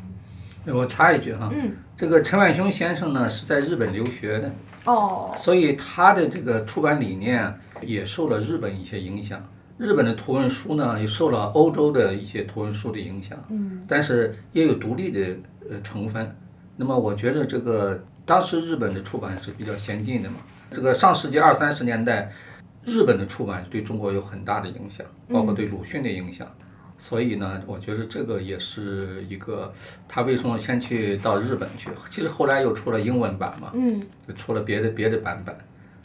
[0.67, 4.53] 我插一句哈，嗯，这个陈万雄先生呢是在日本留学的，
[4.87, 9.41] 哦，所以他的这个出版理念也受了日本一些影响，
[9.79, 15.37] 日本的图文书呢也受了欧洲的一些图文书的影响，嗯，但是也有独立的
[15.71, 16.37] 呃成分。
[16.77, 18.03] 那么我觉得这个。
[18.31, 20.37] 当时日本的出版是比较先进的嘛，
[20.71, 22.31] 这个上世纪二三十年代，
[22.85, 26.47] 日本的出版对中国有很大的影响，包括对鲁迅的影响。
[26.97, 29.73] 所以呢，我觉得这个也是一个
[30.07, 31.91] 他为什么先去到日本去？
[32.09, 35.53] 其实后来又出了英文版嘛，嗯，就出了别的别的版本。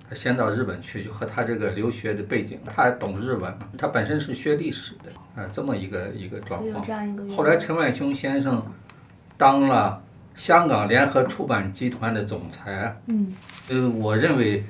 [0.09, 6.83] 他先到日本去，就和他这个留学的背景，他懂日文嘛，他本身是学历史的，啊，这么一个一个状况。
[7.29, 8.65] 后来陈万雄先生
[9.37, 10.01] 当了。
[10.35, 13.33] 香港联合出版集团的总裁，嗯，
[13.69, 14.63] 呃，我认为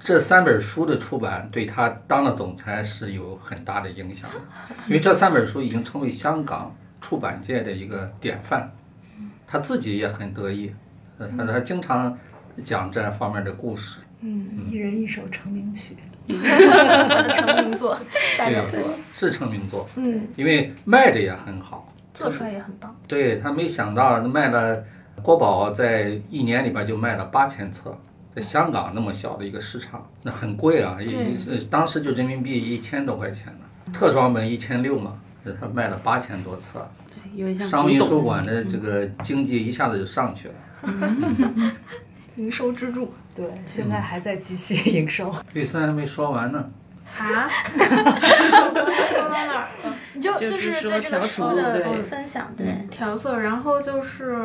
[0.00, 4.38] 这三本书的出版对他当了总裁是有很大的影响的，
[4.88, 8.68] 因为这三本书已经成为香港出版界的一个典范，
[9.46, 10.74] 他自己也很得意，
[11.18, 12.18] 呃，他他经常
[12.64, 15.96] 讲这方面的故事，嗯，一人一首成名曲，
[16.26, 17.96] 成名作，
[18.36, 18.80] 代表作
[19.14, 24.84] 是成名作，嗯，因为卖的也很好，做出来也很棒，对他没想到卖了。
[25.22, 27.96] 国宝在一年里边就卖了八千册，
[28.34, 35.16] 在香港那么小的一个市场，那很贵啊，一当时就人民币一千多块钱呢，特装本一千六嘛，
[35.60, 36.86] 他卖了八千多册，
[37.68, 40.54] 商务印书馆的这个经济一下子就上去了，
[42.36, 46.70] 营收支柱，对，现在还在继续营收，预算还没说完呢。
[47.18, 47.46] 啊？
[47.76, 49.91] 说到哪儿了？
[50.14, 54.38] 你就就是对这个书的分享，对调色，然后就是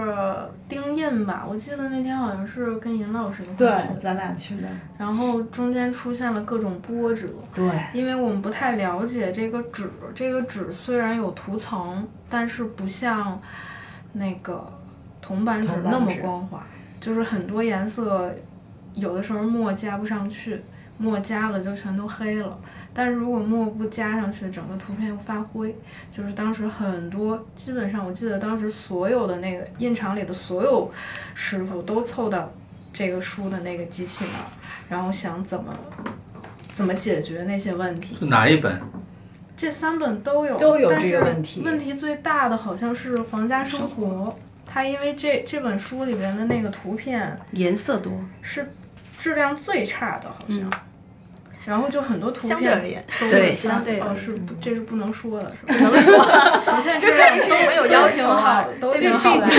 [0.70, 1.45] 钉印吧。
[1.47, 4.68] 我记得那天好像是跟尹老师一块对，咱俩去的。
[4.97, 13.39] 然后中间出现了各种波折，对，因为我们不太了解这个纸，这个纸虽然有涂层，但是不像
[14.13, 14.65] 那个
[15.22, 16.63] 铜版纸那么光滑，
[17.01, 18.34] 就是很多颜色
[18.93, 20.61] 有的时候墨加不上去。
[20.99, 22.57] 墨加了就全都黑了，
[22.98, 25.76] 但是如果墨不加上去，整个图片又发灰。
[26.12, 30.91] 就是当时很多，基本上我记得当时所有的那个印厂里的所有
[31.36, 32.52] 师傅都凑到
[32.91, 34.45] 这个书的那个机器那儿，
[34.89, 35.72] 然后想怎么
[36.74, 38.16] 怎么解决那些问题。
[38.16, 38.82] 是哪一本？
[39.56, 41.62] 这三本都有，都有这个问题。
[41.62, 44.06] 问题最大的好像是《皇家生活》，
[44.66, 48.68] 它因为这这本书里边的那个图片颜色多，是
[49.20, 50.68] 质量最差的，好像。
[51.68, 56.15] 然后就很多图片，相对而言，对，相对哦是不，这是不能说的是，不能说，
[56.97, 59.45] 这肯定是我们有要求哈，都挺好的。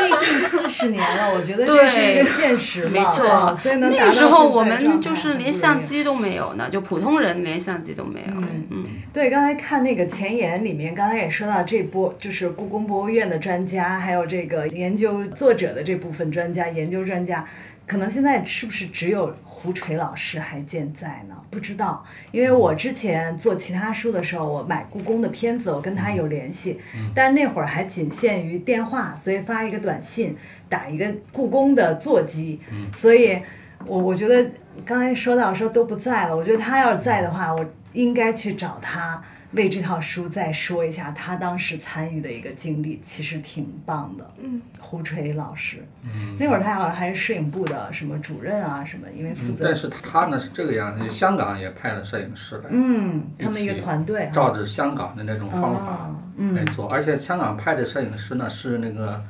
[0.00, 3.54] 毕竟四十年了，我觉得这是一个现实没错。
[3.54, 8.34] 所以能那时候我们就是连相机都没有呢，就普通人连相机都没有。
[8.70, 17.46] 嗯，对，刚才看那个前言里面，刚才也说到这波，就是故宫博物院的专家，还有这个研究作者的这部分专家，研究专家。
[17.90, 21.34] 可能现在是不是只有胡锤老师还健在呢？
[21.50, 26.80] 不知道，因为我之前做其他书的时候，我买故宫的片子，我跟他有联系，
[27.12, 30.36] 但那会儿还仅限于电话，所以发一个短信，
[30.68, 32.60] 打一个故宫的座机，
[32.96, 33.36] 所以
[33.84, 34.48] 我我觉得
[34.84, 39.20] 刚才说到说都不在了，我觉得他要是在的话，我应该去找他。
[39.52, 44.26] 为这套书再说一下他当时参与的一个经历，其实挺棒的。
[44.40, 49.64] 嗯，胡垂老师，嗯，那会儿他好像还是摄影部的什么主任啊什么，因为负责。
[49.64, 56.14] 但是他呢是这个样子，香港也派了摄影师来，嗯，他们一个团队，照着香港的那种方法
[56.54, 59.20] 来做，而且香港派的摄影师呢是那个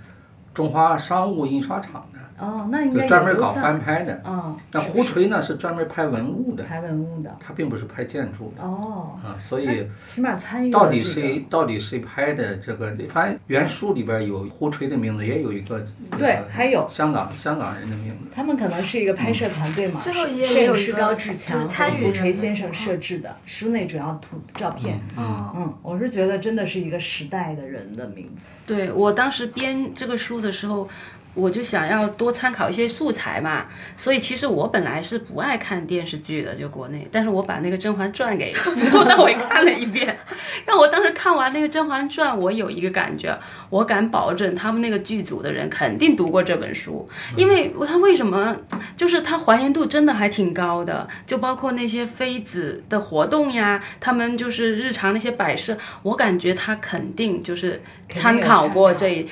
[0.53, 2.20] 中华商务印刷厂的。
[2.41, 4.22] 哦，那应该就专门搞翻拍的。
[4.24, 7.30] 嗯，那胡垂呢是专门拍文物的，拍文物的。
[7.38, 12.95] 他并不是拍建筑的哦，啊，所以起码参与了到底谁到底谁拍的这个？
[13.09, 15.84] 反正原书里边有胡垂的名字，也有一个
[16.18, 18.30] 对呃还有香港香港人的名字。
[18.34, 25.01] 他们可能是一个拍摄团队嘛，最后一页也有一个影师高志强就是参与和胡垂人的先生设置的，书内主要图照片。
[25.16, 28.43] 嗯，嗯，我是觉得真的是一个时代的人的名字。
[28.66, 30.88] 对我当时编这个书的时候，
[31.35, 33.66] 我就想要多参考一些素材嘛，
[33.97, 40.18] 所以其实我本来是不爱看电视剧的，就国内，但是我把那个《甄嬛传》给 从头到尾看了一遍，
[40.66, 48.57] 让我当时看完那个《甄嬛传》，我有一个感觉，我敢保证他们那个剧组的人肯定读过这本书，因为他为什么
[48.97, 59.28] 就是他还原度真的还挺高的，就包括那些妃子的活动呀，他们就是日常那些摆设，我感觉他肯定就是参考过这一。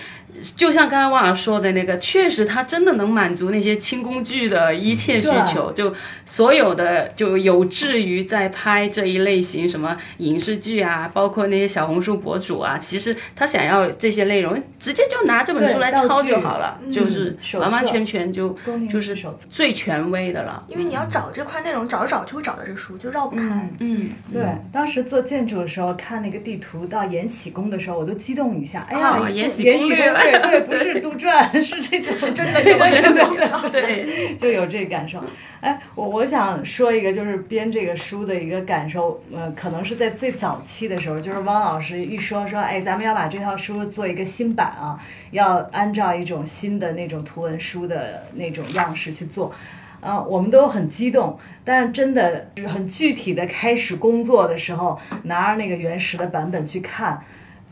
[0.57, 5.93] 就像刚才汪老师说的那个，确实他真的能满足那些轻工具的一切需求，就
[6.25, 18.57] 所有的就有志于在拍这一类型什么影视剧啊，包括那些小红书博主啊，其实他想要这些内容，直接就拿这本书来抄就好了，就是完完全全就
[18.91, 19.17] 就是
[19.51, 20.65] 最权威的了。
[20.69, 23.69] 因为你要找这块内容，找着找就会找到这个书，就绕不开。
[23.81, 28.87] 嗯，对，当时做建筑的时候看那个地图到延禧宫的时候，我都激动一下。
[28.89, 35.19] 哎呀，延禧宫略对对，不是杜撰， 是这种是真的有对对对对， 就有这个感受。
[35.61, 44.99] 哎，我我想说一个，就是编这个书的一个感受，呃，可能是在最早期的时候，就是汪老师一说说，哎，咱们要把这套书做一个新版啊，
[45.31, 49.53] 要按照一种新的那种图文书的那种样式去做。
[50.01, 57.21] 啊，我们都很激动，但是真的就是很具体的开始工作的时候，拿着那个原始的版本去看，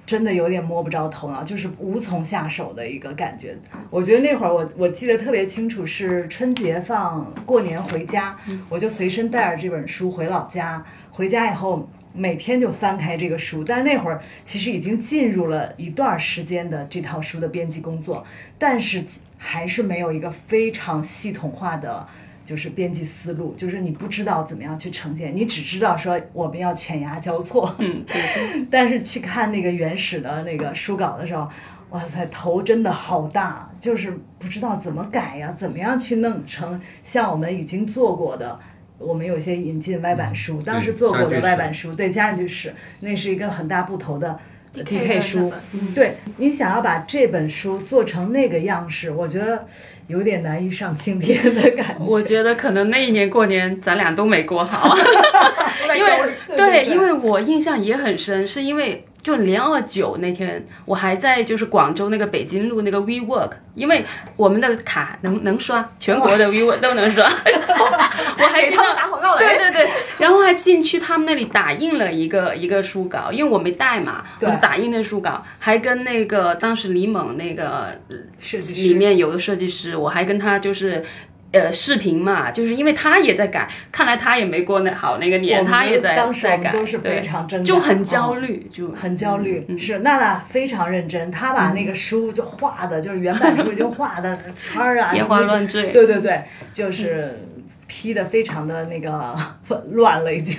[0.06, 3.58] 真的有点摸不着头脑，就是无从下手的一个感觉。
[3.90, 8.36] 我觉得那会儿我我记得特别清楚，是春节放过年回家，
[8.68, 10.84] 我就随身带着这本书回老家。
[11.10, 18.24] 回家以后，每天就翻开这个书，但那会儿其实已经进入了一段时间的这套书的编辑工作，
[18.58, 19.04] 但是
[19.36, 22.06] 还是没有一个非常系统化的。
[22.46, 31.46] 就是编辑思路，就是你不知道怎么样去呈现，你只知道说我们要犬牙交错，嗯，对， 但是去看那个原始的那个书稿的时候，
[31.90, 38.58] 哇塞，头真的好大，就是不知道怎么改呀，怎么样去弄成像我们已经做过的。
[38.98, 44.40] 我们有些引进外版书，当时做过的外版书，对家具史，那是一个很大不同的
[44.72, 45.52] DK 书。
[45.94, 49.66] 对你想要把这本书做成那个样式，我觉得
[50.08, 52.04] 有点难于上青天的感觉。
[52.04, 54.96] 我觉得可能那一年过年咱俩都没过好。
[55.96, 56.10] 因为
[56.56, 64.04] 对因为我印象也很深，是因为就零二九那天，我还在就是广州那个北京路那个 WeWork，因为
[64.36, 67.24] 我们的卡能能刷，全国的 WeWork 都能刷，
[68.38, 69.40] 我还记得打广告了。
[69.40, 78.00] 对对对，然后还进去他们那里打印了一个一个书稿，因为我没带嘛，我打印那书稿，还跟那个当时李猛那个
[78.38, 81.04] 设计师里面有个设计师，我还跟他就是。
[81.52, 95.90] 呃，视频嘛，就是因为他也在改，看来他也没过那好那个年，他也在当时在改，都是非常挣扎就很嗯焦虑，就很焦虑，嗯是娜娜非常认真，她把那个书就画的，就是原版书已经画的 圈儿啊，天花乱坠。
[95.92, 96.42] 对对对，
[96.74, 97.40] 就是
[97.86, 99.34] 批的非常的那个
[99.92, 100.58] 乱了，已经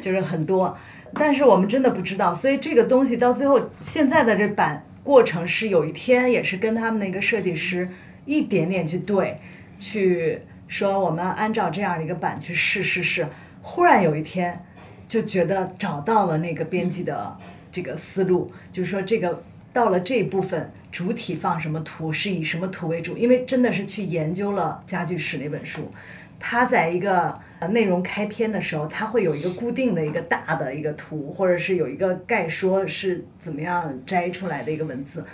[0.00, 0.74] 就是很多，
[1.14, 7.88] 但是我们真的不知道，所以这个东西到最后现在的这版过程是有一天也是跟他们那个设计师
[8.24, 9.38] 一点点去对，
[9.78, 13.26] 去说我们按照这样的一个版去试试试，
[13.62, 14.64] 忽然有一天
[15.06, 17.36] 就觉得找到了那个编辑的
[17.70, 19.42] 这个思路，就是说这个
[19.72, 25.90] 到了这一部分主体放什么图，是以什么图为主，因为真的是去研究了家具史那本书，
[26.38, 35.26] 它在一个内容开篇的时候，它会有一个固定的一个大的一个图，或者是有一个概说是怎么样摘出来的一个文字，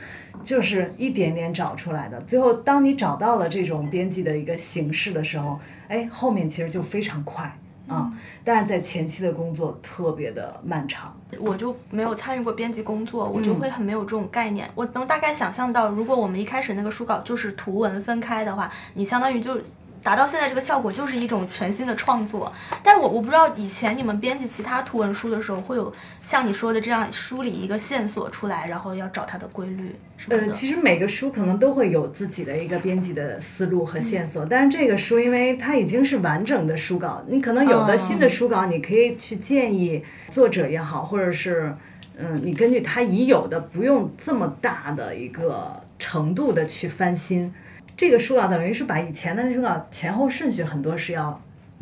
[0.43, 2.21] 就是一点点找出来的。
[2.23, 8.13] 最后，当你找到了这种编辑的一个形式的时候，哎，后面其实就非常快啊。
[8.43, 11.15] 但是在前期的工作特别的漫长。
[11.39, 14.71] 我就没有参与过编辑工作，我嗯就会很没有这种概念。
[14.75, 19.59] 我能大概想象到，如果我们一开始那个书稿就是图文分开的话，你相当于就
[20.05, 22.53] 达到现在这个效果，就是一种全新的创作。
[22.83, 25.91] 但是我我不知道以前你们编辑其他图文书的时候，会有
[26.21, 29.97] 像你说的这样梳理一个线索出来，然后要找它的规律
[30.29, 41.75] 呃，其实每个书可能都会有自己的一个编辑的思路和线索，但是这个书因为它已经是完整的书稿，你可能有的新的书稿，你可以去建议作者也好，或者是
[42.19, 47.53] 嗯，你根据他已有的，不用这么大的一个程度的去翻新。
[47.97, 51.41] 这个书稿等于是把以前的那书稿前后顺序很多是要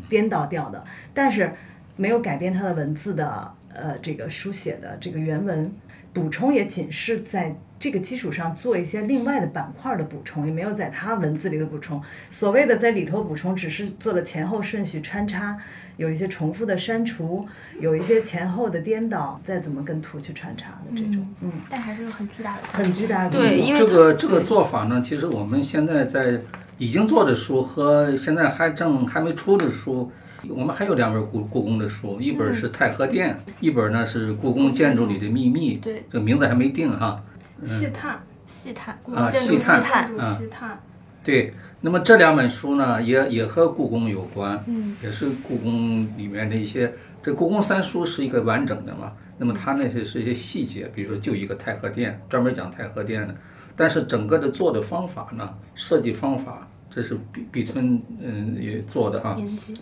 [0.08, 0.84] 颠倒掉的，
[1.14, 1.52] 但是
[1.96, 5.72] 没有改变它的文字的呃这个书写的这个原文，
[6.12, 12.00] 补充也仅是在这个基础上做一些另外的板块的补充，也没有在它文字里的补充。
[12.30, 15.58] 所谓的在里头补充，只是做了前后顺序穿插，
[15.96, 17.44] 有一些重复的删除，
[17.80, 22.62] 有一些前后的颠倒，再怎么跟图去穿插的这种，嗯，但还是有很巨大的。
[22.72, 26.38] 很巨大的工作对因为这个这个做法呢，其实我们现在在
[26.78, 30.12] 已经做的书和现在还正还没出的书，
[30.48, 35.74] 我们还有两本故故宫的书，一本是太和殿，一本呢是故宫建筑里的秘密。
[35.74, 37.22] 对，这个名字还没定哈。
[37.64, 40.80] 细探，细探，故啊宫建筑细细探探，建筑细探，
[41.22, 46.92] 对，那么这两本书呢，也也和故宫有关，嗯，也是故宫里面的一些。
[47.22, 53.34] 这故宫三书是一个完整的嘛，那么它那些是一些细节，比如说就一个太和殿，专门讲太和殿的。
[53.76, 59.36] 但是整个的做的方法呢，设计方法，这是毕毕春嗯也做的哈，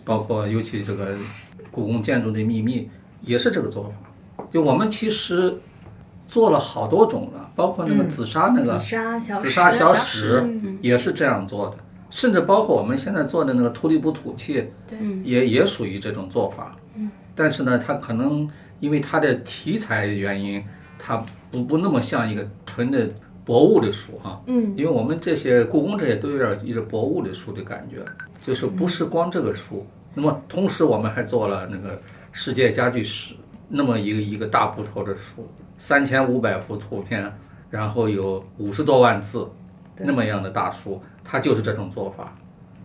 [0.05, 1.15] 包括尤其这个
[1.69, 2.89] 故宫建筑的秘密
[3.21, 4.45] 也是这个做法。
[4.49, 5.57] 就我们其实
[6.27, 8.09] 做了好多种了，包括那个嗯。
[8.09, 11.77] 紫砂那个紫砂小史紫砂小小史史也是这样做的，
[12.09, 14.97] 甚至包括我们现在做的那个土里补土器，对。
[15.23, 16.75] 也也属于这种做法。
[17.33, 20.63] 但是呢，它可能因为它的题材原因，
[20.99, 23.09] 它不不那么像一个纯的
[23.43, 24.41] 博物的书哈。
[24.47, 27.97] 嗯，因为我们这些故宫这些都有点一个博物的书的感觉，
[28.41, 29.85] 就是不是光这个书。
[30.13, 31.99] 那么同时我们还做了那个
[32.31, 33.33] 世界家具史
[33.69, 35.47] 那么一个一个大部头的书，
[35.77, 37.31] 三千五百幅图片，
[37.69, 39.47] 然后有五十多万字，
[39.97, 42.35] 那么样的大书，它就是这种做法。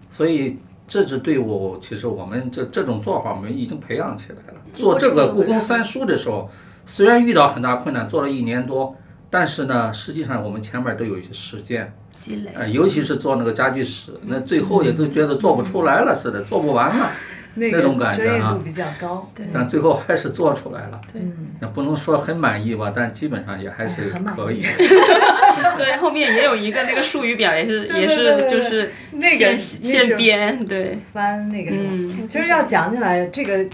[0.09, 0.57] 所以
[0.87, 4.61] 这支队伍其实我们这这种做法我们已经培养起来了。
[4.73, 6.49] 做这个故宫三书的时候，
[6.85, 8.95] 虽然遇到很大困难，做了一年多，
[9.37, 11.93] 但是呢，实际上我们前面都有一些实践。
[12.15, 12.51] 积累。
[12.55, 17.11] 呃，尤其是做那个家具史，那最后也都觉得做不出来了似的，做不完了，
[17.57, 20.99] 那那种感觉啊专业度比较高，对但最后还是做出来了。
[21.61, 24.63] 那不能说很满意吧，但基本上也还是可以。
[25.77, 31.85] 对，后面也有一个那个术语表，也是 也是就是那个现那是现编，对，翻那个什么。
[31.91, 33.67] 嗯，其实要讲起来，这个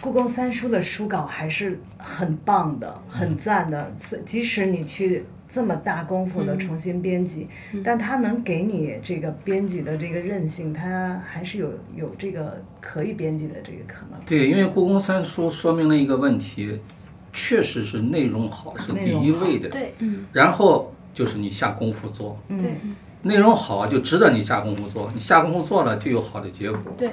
[0.00, 3.92] 故宫三书的书稿还是很棒的，很赞的。
[3.98, 7.46] 所即使你去这么大功夫的重新编辑，
[7.84, 14.18] 但它能给你这个编辑的这个韧性，它还是有有这个可以编辑的这个可能。
[14.24, 16.80] 对，因为故宫三书说明了一个问题，
[17.32, 19.92] 确实是内容好是第一位的，对。
[19.98, 20.24] 嗯。
[20.32, 22.58] 然后就是你下功夫做，嗯。
[22.58, 22.70] 对
[23.22, 26.80] 内容好就值得你下功夫做，你下功夫做了就有好的结果。
[26.96, 27.10] 对，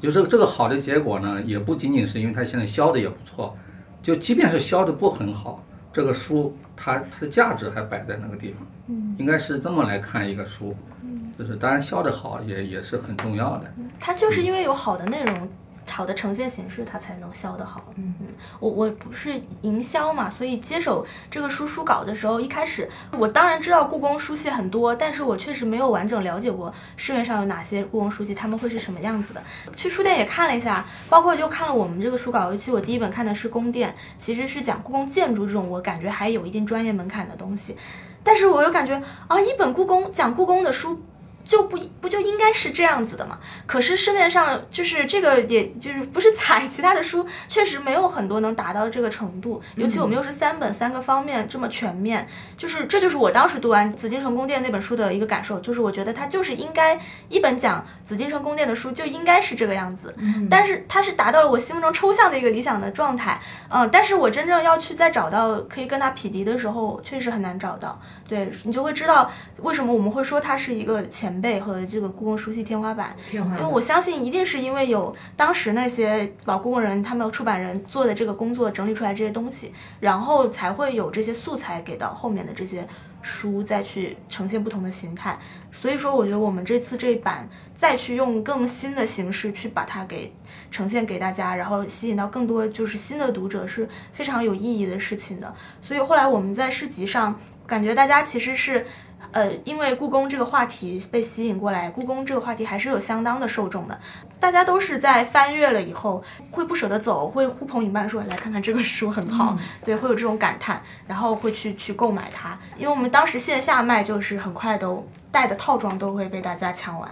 [0.00, 3.56] 就是这个好的结果呢，也不仅仅是因为它现在销的也不错，
[4.02, 8.66] 就即便是销的不很好，这个书它它的价值还摆在那个地方。
[8.86, 10.74] 嗯，应该是这么来看一个书。
[11.02, 13.72] 嗯，就是当然销的好也也是很重要的。
[13.98, 15.48] 它就是因为有好的内容。
[15.90, 17.84] 好的呈现形式，它才能销得好。
[17.96, 18.26] 嗯嗯
[18.60, 22.88] 我我不是营销嘛，所以接手这个书书稿的时候，一开始
[23.18, 29.42] 我当然知道故宫书系很多，但是我确实没有完整了解过市面上有哪些故宫书系，他们会是什么样子的。
[29.76, 37.76] 去书店也看了一下，包括就看了我们这个书稿，尤其我第一本看的是宫殿，其实是讲故宫建筑这种我感觉还有一定专业门槛的东西，
[38.22, 41.00] 但是我又感觉啊，一本故宫讲故宫的书。
[41.48, 43.38] 就不不就应该是这样子的嘛？
[43.66, 49.60] 可是市面上就是这个，也就是不是踩 其他的书，确实没有很多能达到这个程度。
[49.74, 57.00] 尤其我们又是三本三个方面这么全面，就是这就是我当时读完《紫禁城宫殿》那本书的一个感受，就是我觉得它就是应该
[57.30, 60.14] 一本讲紫禁城宫殿的书就应该是这个样子。
[60.50, 67.98] 但是它是达到了我心目中抽象的一个理想的状态，嗯，但是我真正要去再找到可以跟它匹敌的时候，确实很难找到。
[68.28, 69.30] 对你就会知道
[69.62, 82.86] 为什么我们会说它是一个前辈和这个故宫书系天花板，天花板因为我相信一定是因为有当时那些老故宫人他们出版人做的这个工作整理出来这些东西，然后才会有这些素材给到后面的这些
[83.22, 85.38] 书再去呈现不同的形态。
[85.72, 90.32] 所以说，我觉得我们这次这一版再去用更新的形式去把它给
[90.70, 95.54] 呈现给大家，然后吸引到更多就是新的读者是非常有意义的事情的。
[95.80, 98.86] 所以后来我们在市集上感觉大家其实是。
[99.30, 103.98] 呃，因为故宫这个话题被吸引过来，故宫这个话题还是有相当的受众的。
[104.40, 112.58] 大家都是在翻阅了以后会不舍得走，会呼朋引伴说来看看这个书很好，对，会有这种感叹，然后会去去购买它。
[112.76, 117.10] 因为我们当时线下卖就是很快都带的套装都会被大家抢完。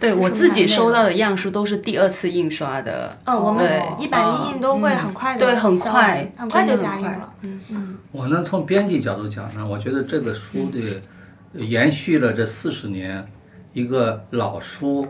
[0.00, 1.14] 对我自己收到的。
[1.14, 7.34] 样书都是第二次印刷的，嗯，我们对一版一印都会很快的、对很快很快就加印了。
[7.42, 10.80] 嗯嗯我呢，从编辑角度讲呢，我觉得这个书的
[11.54, 13.26] 延续了这四十年，
[13.72, 15.06] 一个老书，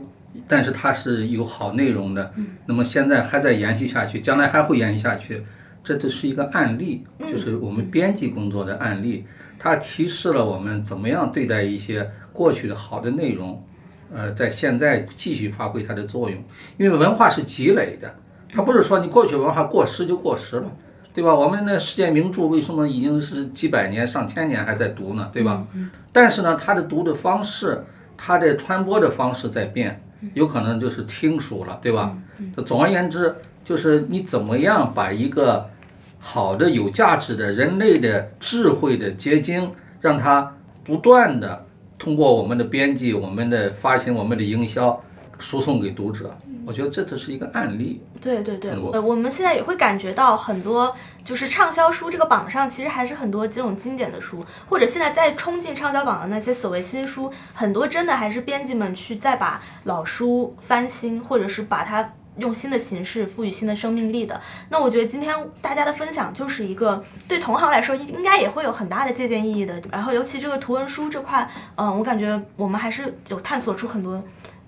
[0.47, 2.33] 但是它是有好内容的，
[2.66, 5.43] 那么现在还在延续下去，将来还会延续下去，
[5.83, 9.25] 这都是一个案例，就是我们编辑工作的案例，
[9.59, 13.65] 它提示了我们怎么样对待一些过去的好的内容，
[14.12, 16.43] 呃，在现在继续发挥它的作用，
[16.77, 18.15] 因为文化是积累的，
[18.53, 20.77] 它不是说你过去文化过时就过时了。
[21.15, 21.32] 对吧？
[21.32, 25.31] 我们那世界名著为什么已经是几百年、上千年还在读呢？
[25.32, 25.65] 对吧？
[26.12, 27.85] 但是呢，它的读的方式，
[28.16, 30.03] 它的传播的方式在变，
[30.35, 32.19] 有可能就是听书了，对吧？
[32.66, 35.70] 总而言之，就是你怎么样把一个
[36.19, 39.70] 好的、有价值的人类的智慧的结晶，
[40.01, 41.65] 让它不断的
[41.97, 45.01] 通过我们的编辑、我们的发行、我们的营销，
[45.39, 46.36] 输送给读者。
[46.66, 48.03] 我觉得这只是一个案例。
[48.20, 64.41] 对对对，呃，我们现在也会感觉到很多，就是畅销书这个榜上，其实还是很多这种经典的书，或者现在在冲进畅销榜的那些所谓新书，很多真的还是编辑们去再把老书翻新，或者是把它用新的形式赋予新的生命力的。
[64.70, 69.81] 那我觉得今天大家的分享就是一个对同行来说应该也会有很大的借鉴意义的。
[69.93, 74.23] 然后尤其这个图文书这块，嗯，我感觉我们还是有探索出很多。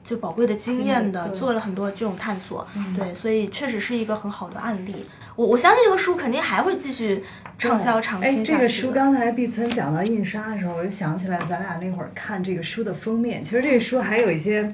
[0.06, 2.64] 就宝贵的经验的，做了很多这种探索，
[2.96, 4.94] 对，所以确实是一个很好的案例。
[5.34, 7.24] 我我相信这个书肯定还会继续
[7.58, 13.44] 畅销长哎，青这个书刚才碧村讲到印刷的时候，我就想起来咱俩那会儿看这个书的封面。
[13.44, 14.72] 其实这个书还有一些，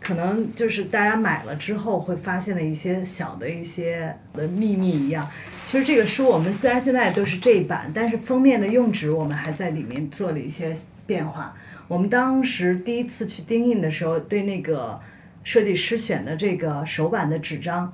[0.00, 5.30] 可能就是大家买了之后会发现的一些小的一些的秘密一样。
[5.64, 10.76] 其实这个书我们虽然现在都是这一版，但是封面的用纸我们还在里面做了一些
[11.06, 11.54] 变化。
[11.92, 14.98] 我们当时第一次去钉印的时候，对那个
[15.44, 17.92] 设计师选的这个手版的纸张，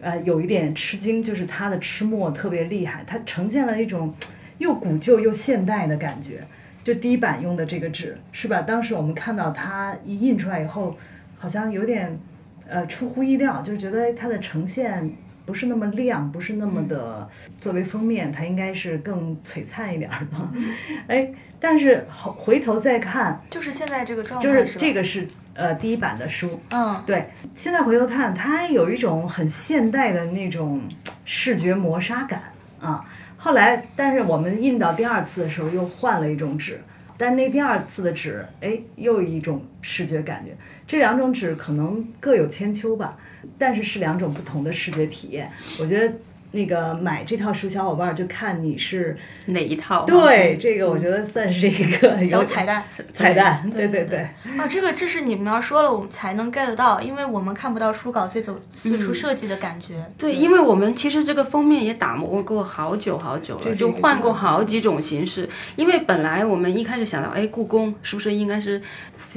[0.00, 4.12] 呃，有一点吃惊，就是它的吃墨特别厉害，它呈现了一种
[4.58, 6.44] 又古旧又现代的感觉。
[6.82, 8.62] 就第一版用的这个纸，是吧？
[8.62, 10.96] 当时我们看到它一印出来以后，
[11.36, 12.18] 好像有点
[12.66, 15.08] 呃出乎意料，就觉得它的呈现
[15.46, 17.26] 不是那么亮，不是那么的
[17.60, 20.36] 作为封面，它应该是更璀璨一点儿的。
[21.06, 30.82] 哎，但是回回头再看，就是现在这个状态，就是这个是呃第一版的书，嗯，对，现在回头看，它有一种很现代的那种
[31.24, 32.42] 视觉磨砂感
[32.80, 33.04] 啊。
[33.38, 36.80] 后来，但是我们印到第二次的时候又换了一种纸，
[37.18, 40.56] 但那第二次的纸，哎，又一种视觉感觉。
[40.86, 43.16] 这两种纸可能各有千秋吧，
[43.58, 45.50] 但是是两种不同的视觉体验。
[45.80, 46.14] 我觉得
[46.52, 49.14] 那个买这套书小伙伴儿就看你是
[49.46, 50.04] 哪一套？
[50.04, 52.82] 对这个，我觉得算是一个小有彩蛋。
[53.12, 54.20] 彩蛋，对对对。
[54.56, 60.04] 啊，这个这是你们要说了，我们才能 get 到，因为我们看不到书稿最走最初设计的感觉。
[60.16, 65.48] 对，因为我们其实这个封面也打磨过好久好久了，就换过好几种形式。
[65.76, 68.80] 因为本来我们一开始想到，哎，故宫是不是应该是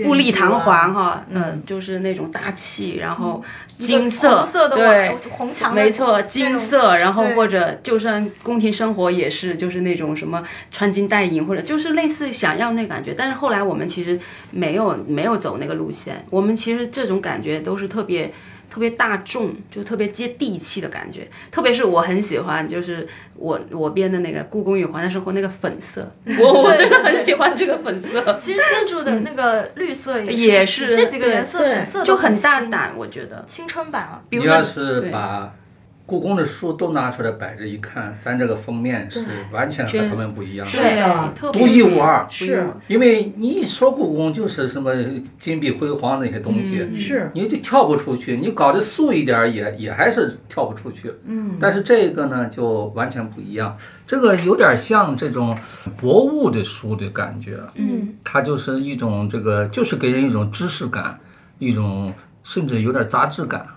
[0.04, 1.26] 富丽堂皇哈？
[1.30, 3.44] 嗯，就是那种大气，然后
[3.78, 13.14] 金色，红色的对，红墙没错，金色，然后或者就算宫廷生活也是，就是那种什么穿金戴银，或者就是类似想要那感觉。
[13.14, 14.20] 但是后来我们其实
[14.52, 18.32] 没有没有走那个路线，我们其实这种感觉都是特别。
[18.70, 21.28] 特别大众，就特别接地气的感觉。
[21.52, 26.10] 特别是我很喜欢，就是我我编的那个《故宫与皇家生活》那个粉色，
[26.40, 33.44] 我我真的很喜欢这个粉色，其实建筑的那个绿色也也是这几个颜色粉色都就很大胆，我觉得。
[33.48, 34.22] 青春版啊。
[34.30, 35.54] 比如说你要是对把
[36.10, 41.52] 故宫的书都拿出来摆着一看，咱这个封面是完全和他们不一样的。
[41.52, 44.92] 独一无二独一无二因为你一说故宫就是什么
[45.38, 48.38] 金碧辉煌那些东西，嗯是，你就跳不出去。
[48.38, 51.14] 你搞得素一点也也还是跳不出去。
[51.26, 53.78] 嗯，但是这个呢就完全不一样，
[54.08, 55.56] 这个有点像这种
[55.96, 57.60] 博物的书的感觉。
[57.76, 61.20] 嗯，它就是一种这个，就是给人一种知识感，
[61.60, 62.12] 一种
[62.42, 63.68] 甚至有点杂志感。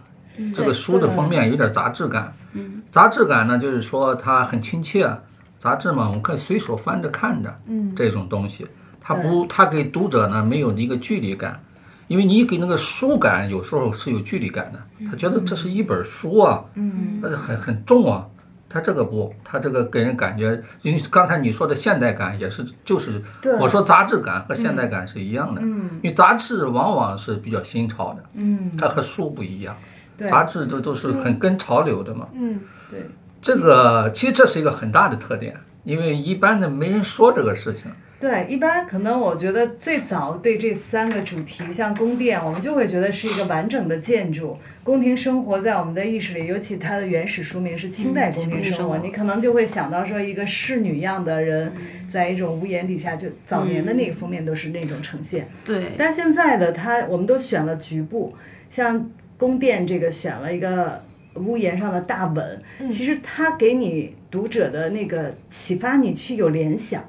[0.54, 2.32] 这个书的封面有点杂志感。
[2.52, 5.10] 嗯，杂志感呢，就是说它很亲切。
[5.58, 7.56] 杂志嘛，我们可以随手翻着看着。
[7.66, 8.66] 嗯，这种东西，
[9.00, 11.62] 它不，它给读者呢没有一个距离感，
[12.08, 18.26] 因为你给那个书感有时候是有距离感的，他觉得这是一本书啊，嗯，很很重啊。
[18.68, 23.22] 他这个不，他这个给人感觉，因为刚才你说的现代感也是，就是
[23.60, 32.28] 我说杂志感和现代感是一样的，嗯因为杂志往往是比较新潮的，嗯，它和书不一样，对杂志都都是很跟潮流的嘛。
[32.32, 32.60] 嗯，
[32.90, 33.00] 对
[33.40, 37.90] 这个其实这是一个很大的特点，因为一般的没人说这个事情。
[38.20, 44.56] 对，一般可能我觉得最早对这三个主题，像宫殿，我们就会觉得是一个完整的建筑。
[44.84, 51.72] 宫廷生活在我们的意识里，尤其它的原始书名是清代宫廷生活，你可能就会想到说一个侍女样的人，
[52.08, 55.48] 在一种屋檐底下，就早年的那个封面都是那种呈现。
[55.64, 58.32] 对，但现在的它，我们都选了局部，
[58.70, 59.10] 像
[59.42, 61.02] 宫殿这个选了一个
[61.34, 67.02] 屋檐上的大吻，其实它给你读者的那个启发，你去有联想。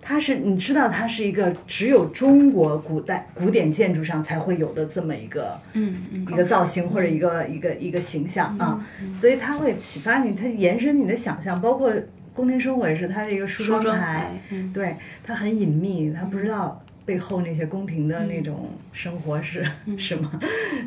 [0.00, 11.92] 它是你知道，它是一个只有中国古代古典建筑上才会有的这么一个，嗯一个造型或者一个一个一个形象啊，所以它会启发你，它延伸你的想象，包括
[12.32, 14.40] 宫廷生活也是，它是一个梳妆台
[14.74, 19.66] 对，它很隐秘，它不知道背后那些宫廷的那种生活是
[19.96, 20.30] 什么，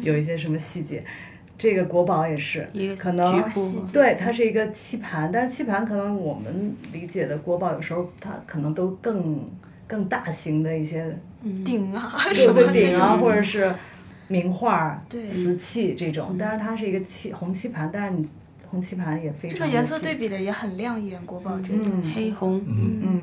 [0.02, 1.04] 有一些什么细节。
[1.58, 3.44] 这个国宝也是一个，可能
[3.94, 9.40] 对，它是一个棋盘，但是棋盘可能我们理解的国宝有时候它可能都更
[9.88, 11.18] 更大型的一些，
[11.64, 13.74] 顶啊对什么对顶啊，或者是
[14.28, 15.30] 名画、对。
[15.30, 18.28] 瓷器这种，但是它是一个棋红棋盘，但是你
[18.70, 21.80] 红棋盘也非常这个颜色对比的也很亮眼，国宝这个。
[21.86, 22.12] 嗯。
[22.14, 23.22] 黑红，嗯，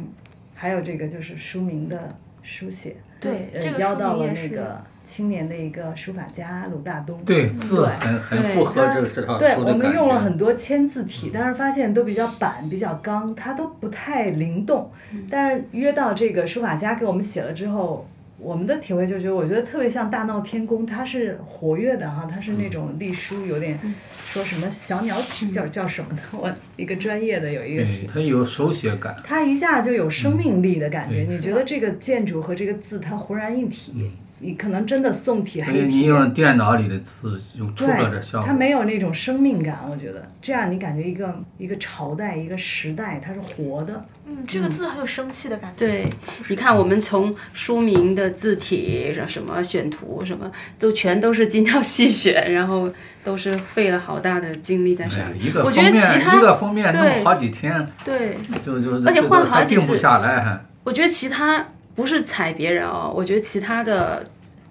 [0.55, 2.09] 还有这个就是书名的
[2.43, 10.21] 书写，呃对这个邀到了那个青年的一个书法家鲁大东，对很符合这个这套对，书的感我们用了。
[10.21, 14.91] 很多签字体，但是发现都比较板、比较刚，它都不太灵动。
[15.29, 18.07] 但是约到这个书法家给我们写了之后，
[18.43, 23.79] 我们的体会就是，我觉得特别像大闹天宫，它是活跃的哈，它是那种隶书，有点
[24.27, 29.17] 说什么小鸟体叫叫什么的，我一个专业的有一个，它有手写感。
[29.25, 34.11] 它一下就有生命力的感觉，你觉得这个建筑和这个字它浑然一体，
[34.43, 36.03] 你可能真的宋体、所以你。
[36.03, 38.47] 用电脑里的字就出了这对，效果。
[38.47, 45.87] 它没有那种生命感，我觉得这样你感觉一个一个朝代、一个时代它是活的，嗯，这个字很有生气的感觉。
[45.87, 46.07] 对，
[46.49, 52.93] 你看我们从书名的字体、什么选图什么，都全都是精挑细选，然后
[53.23, 55.29] 都是费了好大的精力在上面。
[55.29, 60.65] 哎一个我觉得封面其他一个封面对弄好几天，对，就就而且换了好几次定不次下来还。
[60.85, 61.65] 我觉得其他
[61.95, 64.25] 不是踩别人哦，我觉得其他的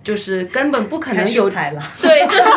[0.03, 1.81] 就是根本不可能有踩了。
[2.02, 2.52] 对，这种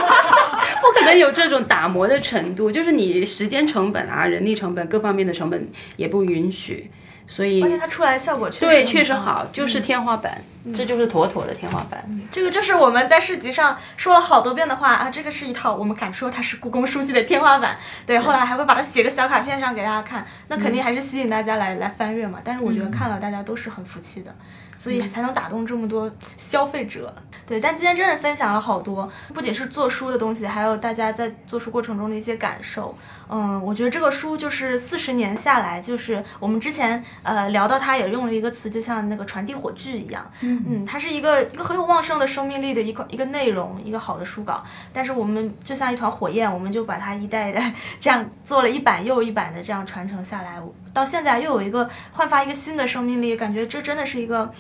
[0.81, 6.91] 不可能有这种打磨的程度，就是你时间成本啊、人力成本各方面的成本也不允许，
[7.27, 10.43] 所以而且它出来的效果确实对确实好，就是天花板，
[10.77, 12.05] 这就是妥妥的天花板。
[12.31, 17.79] 这个就是我们在市集上说了好多遍的话啊，这个是一套我们敢说它是故宫书系的天花板。
[18.07, 22.39] 对，后来还会把它写个小卡片上给大家看，那肯定还是吸引大家来、来翻阅嘛。
[22.45, 24.35] 但是我觉得看了大家都是很服气的。
[24.77, 27.15] 所以才能打动这么多消费者。
[27.47, 32.97] 对，但今天真是分享了好多，不仅是做书的东西，还有大家在做书过程中的一些感受。
[33.29, 40.25] 嗯，我觉得这个书就是四十年下来，就是我们之前呃聊到它也用了一个词，就像那个传递火炬一样。
[40.41, 44.65] 嗯它是一个一个很有旺盛的生命力的一个一个内容，一个好的书稿。
[44.91, 50.59] 但是我们就像一团火焰，我们就把它一代一代 这样做了一版又一版的这样传承下来，
[50.95, 54.51] 到现在又有一个焕发一个新的生命力，感觉这真的是一个。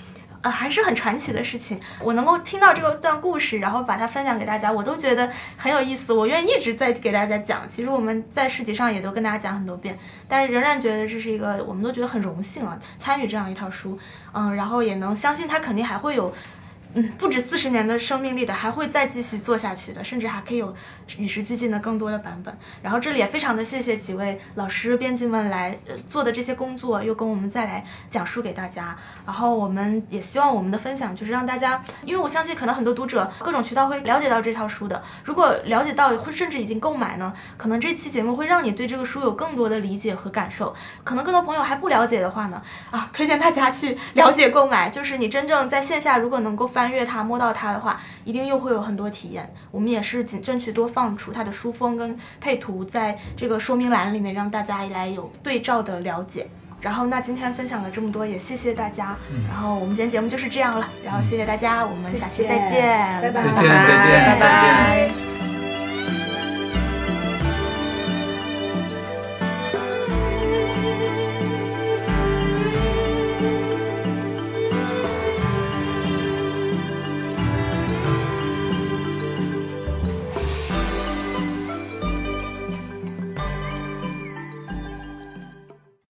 [0.44, 1.81] 呃，还是很传奇的事情。
[2.02, 6.12] 我能够听到这个段故事，然后把它分享给大家，我都觉得很有意思。
[6.12, 7.66] 我愿意一直在给大家讲。
[7.66, 9.98] 其实我们在市集上也都跟大家讲很多遍，
[10.28, 13.98] 但是仍然觉得这是一个，我们都觉得很荣幸啊，参与这样一套书。
[14.35, 16.31] 嗯，然后也能相信它肯定还会有。
[16.96, 20.72] 嗯，不止四十年的生命力的，还会再继续做下去的，甚至还可以有
[21.18, 22.56] 与时俱进的更多的版本。
[22.82, 28.96] 然后这里也非常的谢谢几位老师、编辑们来、呃、做的这些工作，又跟我们再来讲述给大家。
[29.26, 35.02] 然后我们也希望我们的分享就是让大家，因为我相信可能很多读者各种渠道会了解到这套书的。
[35.24, 40.72] 如果了解到，会甚至已经购买呢，可能这期节目会让你对这个书有更多的理解和感受。
[41.02, 42.62] 可能更多朋友还不了解的话呢，
[42.92, 44.88] 啊，推荐大家去了解购买。
[44.88, 46.84] 就是你真正在线下如果能够翻。
[46.85, 49.51] 翻阅它、摸到它的话，一定又会有很多体验。
[49.70, 56.47] 我们也是尽争取多放出它的书封跟配图在这个说明栏里面，让大家来有对照的了解。
[56.82, 59.16] 然后，那今天分享了这么多，也谢谢大家。
[59.48, 65.34] 然后我们今天节目就是这样了，然后谢谢大家，我们下期再见，拜拜再见，再见，拜再见。